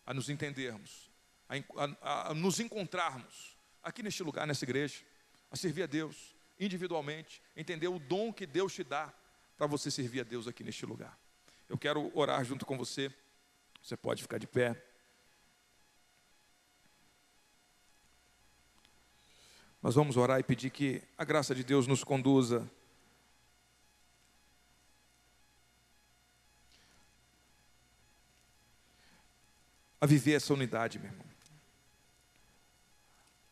[0.05, 1.09] a nos entendermos,
[1.47, 1.55] a,
[2.01, 5.03] a, a nos encontrarmos aqui neste lugar, nessa igreja,
[5.49, 9.13] a servir a Deus individualmente, entender o dom que Deus te dá
[9.57, 11.17] para você servir a Deus aqui neste lugar.
[11.67, 13.11] Eu quero orar junto com você.
[13.81, 14.90] Você pode ficar de pé.
[19.81, 22.69] Nós vamos orar e pedir que a graça de Deus nos conduza
[29.99, 31.25] a viver essa unidade, meu irmão.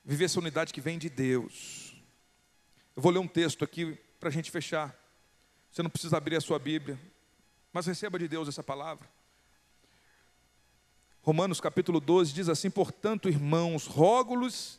[0.05, 1.95] Viver essa unidade que vem de Deus.
[2.95, 4.95] Eu vou ler um texto aqui para a gente fechar.
[5.71, 6.99] Você não precisa abrir a sua Bíblia,
[7.73, 9.09] mas receba de Deus essa palavra.
[11.21, 14.78] Romanos capítulo 12 diz assim: Portanto, irmãos, rogo-lhes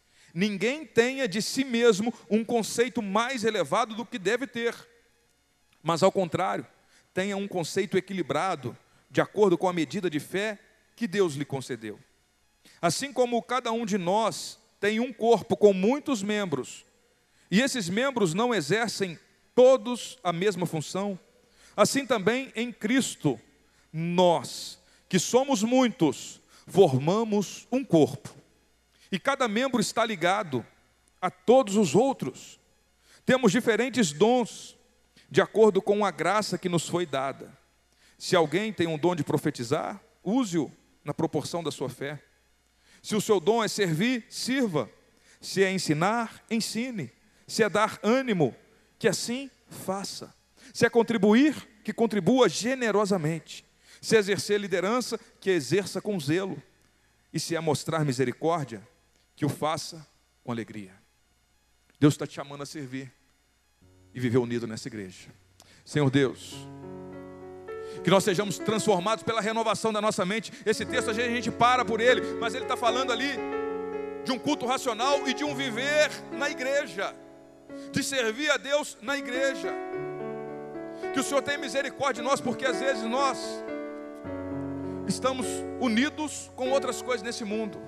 [0.33, 4.75] Ninguém tenha de si mesmo um conceito mais elevado do que deve ter,
[5.83, 6.65] mas ao contrário,
[7.13, 8.77] tenha um conceito equilibrado,
[9.09, 10.57] de acordo com a medida de fé
[10.95, 11.99] que Deus lhe concedeu.
[12.81, 16.85] Assim como cada um de nós tem um corpo com muitos membros,
[17.49, 19.19] e esses membros não exercem
[19.53, 21.19] todos a mesma função,
[21.75, 23.39] assim também em Cristo,
[23.91, 24.79] nós,
[25.09, 28.33] que somos muitos, formamos um corpo,
[29.11, 30.65] e cada membro está ligado
[31.21, 32.59] a todos os outros.
[33.25, 34.77] Temos diferentes dons,
[35.29, 37.55] de acordo com a graça que nos foi dada.
[38.17, 40.71] Se alguém tem um dom de profetizar, use-o
[41.03, 42.23] na proporção da sua fé.
[43.01, 44.89] Se o seu dom é servir, sirva.
[45.39, 47.11] Se é ensinar, ensine.
[47.47, 48.55] Se é dar ânimo,
[48.99, 50.33] que assim faça.
[50.73, 53.65] Se é contribuir, que contribua generosamente.
[53.99, 56.61] Se é exercer liderança, que exerça com zelo.
[57.33, 58.87] E se é mostrar misericórdia,
[59.35, 60.05] que o faça
[60.43, 60.93] com alegria.
[61.99, 63.11] Deus está te chamando a servir
[64.13, 65.29] e viver unido nessa igreja.
[65.85, 66.55] Senhor Deus,
[68.03, 70.51] que nós sejamos transformados pela renovação da nossa mente.
[70.65, 73.31] Esse texto a gente para por ele, mas ele está falando ali
[74.23, 77.15] de um culto racional e de um viver na igreja,
[77.91, 79.73] de servir a Deus na igreja.
[81.13, 83.37] Que o Senhor tenha misericórdia de nós, porque às vezes nós
[85.07, 85.45] estamos
[85.79, 87.81] unidos com outras coisas nesse mundo,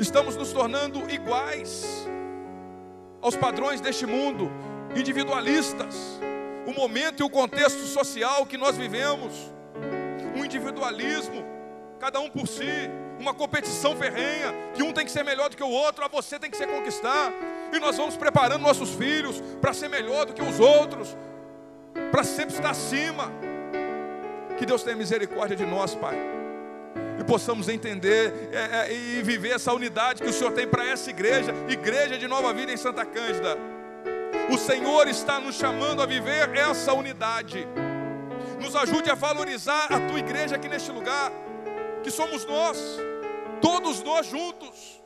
[0.00, 2.08] estamos nos tornando iguais
[3.20, 4.50] aos padrões deste mundo,
[4.96, 5.94] individualistas.
[6.66, 9.52] O momento e o contexto social que nós vivemos,
[10.34, 11.44] um individualismo,
[11.98, 15.62] cada um por si, uma competição ferrenha, que um tem que ser melhor do que
[15.62, 17.32] o outro, a você tem que ser conquistar,
[17.72, 21.16] e nós vamos preparando nossos filhos para ser melhor do que os outros,
[22.10, 23.30] para sempre estar acima.
[24.56, 26.16] Que Deus tenha misericórdia de nós, Pai,
[27.20, 31.10] e possamos entender é, é, e viver essa unidade que o Senhor tem para essa
[31.10, 33.58] igreja, igreja de nova vida em Santa Cândida.
[34.50, 37.68] O Senhor está nos chamando a viver essa unidade.
[38.58, 41.30] Nos ajude a valorizar a tua igreja aqui neste lugar,
[42.02, 42.98] que somos nós,
[43.60, 44.98] todos nós juntos.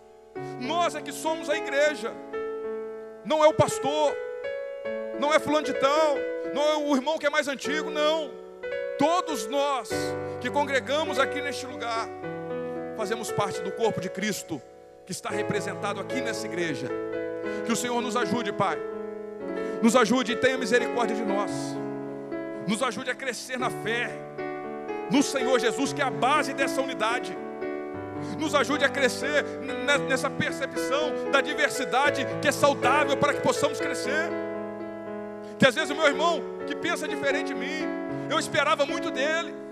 [0.60, 2.12] Nós é que somos a igreja,
[3.24, 4.16] não é o pastor,
[5.20, 6.16] não é fulano de tal,
[6.52, 8.30] não é o irmão que é mais antigo, não.
[8.98, 9.90] Todos nós
[10.44, 12.06] que congregamos aqui neste lugar,
[12.98, 14.60] fazemos parte do corpo de Cristo,
[15.06, 16.86] que está representado aqui nessa igreja.
[17.64, 18.78] Que o Senhor nos ajude, Pai
[19.82, 21.50] nos ajude e tenha misericórdia de nós.
[22.66, 24.10] Nos ajude a crescer na fé,
[25.10, 27.36] no Senhor Jesus, que é a base dessa unidade.
[28.38, 29.44] Nos ajude a crescer
[30.08, 34.30] nessa percepção da diversidade que é saudável para que possamos crescer.
[35.58, 37.82] Que às vezes o meu irmão que pensa diferente de mim,
[38.30, 39.63] eu esperava muito dele,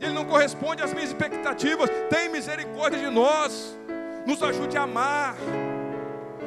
[0.00, 1.88] ele não corresponde às minhas expectativas.
[2.10, 3.78] Tem misericórdia de nós,
[4.26, 5.36] nos ajude a amar.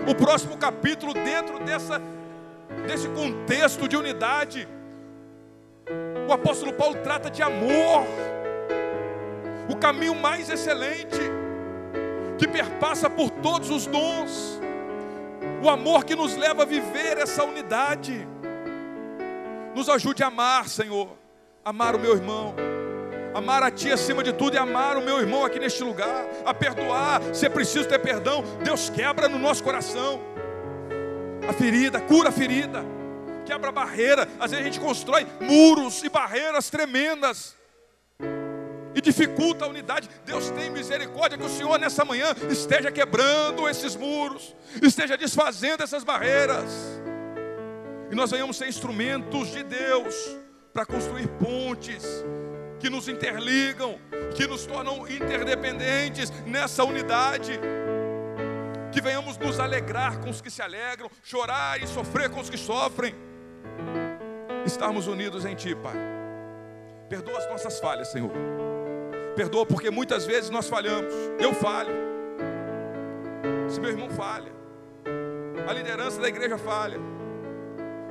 [0.08, 2.02] O próximo capítulo, dentro dessa
[2.86, 4.68] desse contexto de unidade,
[6.28, 8.06] o apóstolo Paulo trata de amor,
[9.70, 11.20] o caminho mais excelente,
[12.38, 14.62] que perpassa por todos os dons,
[15.64, 18.28] o amor que nos leva a viver essa unidade.
[19.76, 21.10] Nos ajude a amar, Senhor,
[21.64, 22.56] amar o meu irmão,
[23.34, 26.54] amar a Ti acima de tudo e amar o meu irmão aqui neste lugar, a
[26.54, 30.22] perdoar, se é preciso ter perdão, Deus quebra no nosso coração
[31.50, 32.86] a ferida, cura a ferida,
[33.44, 34.28] quebra a barreira.
[34.40, 37.56] Às vezes a gente constrói muros e barreiras tremendas
[38.94, 40.08] e dificulta a unidade.
[40.26, 46.04] Deus tem misericórdia que o Senhor nessa manhã esteja quebrando esses muros, esteja desfazendo essas
[46.04, 47.02] barreiras.
[48.12, 50.38] E nós venhamos ser instrumentos de Deus
[50.72, 52.24] para construir pontes
[52.80, 54.00] que nos interligam,
[54.36, 57.60] que nos tornam interdependentes nessa unidade
[58.92, 62.58] que venhamos nos alegrar com os que se alegram, chorar e sofrer com os que
[62.58, 63.16] sofrem,
[64.66, 65.96] estarmos unidos em Ti, Pai.
[67.08, 68.32] Perdoa as nossas falhas, Senhor.
[69.36, 71.14] Perdoa porque muitas vezes nós falhamos.
[71.40, 71.94] Eu falho.
[73.68, 74.52] Se meu irmão falha,
[75.68, 77.00] a liderança da igreja falha.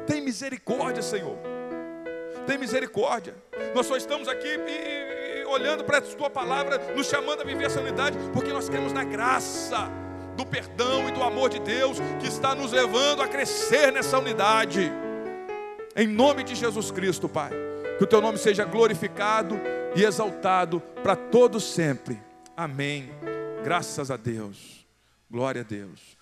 [0.06, 1.36] Tem misericórdia, Senhor.
[2.48, 3.34] Tem misericórdia.
[3.74, 7.66] Nós só estamos aqui e, e, olhando para a Tua palavra, nos chamando a viver
[7.66, 9.86] essa unidade, porque nós queremos na graça
[10.34, 14.90] do perdão e do amor de Deus que está nos levando a crescer nessa unidade.
[15.94, 17.50] Em nome de Jesus Cristo, Pai,
[17.98, 19.60] que o teu nome seja glorificado
[19.94, 22.18] e exaltado para todos sempre.
[22.56, 23.10] Amém.
[23.62, 24.86] Graças a Deus.
[25.30, 26.17] Glória a Deus.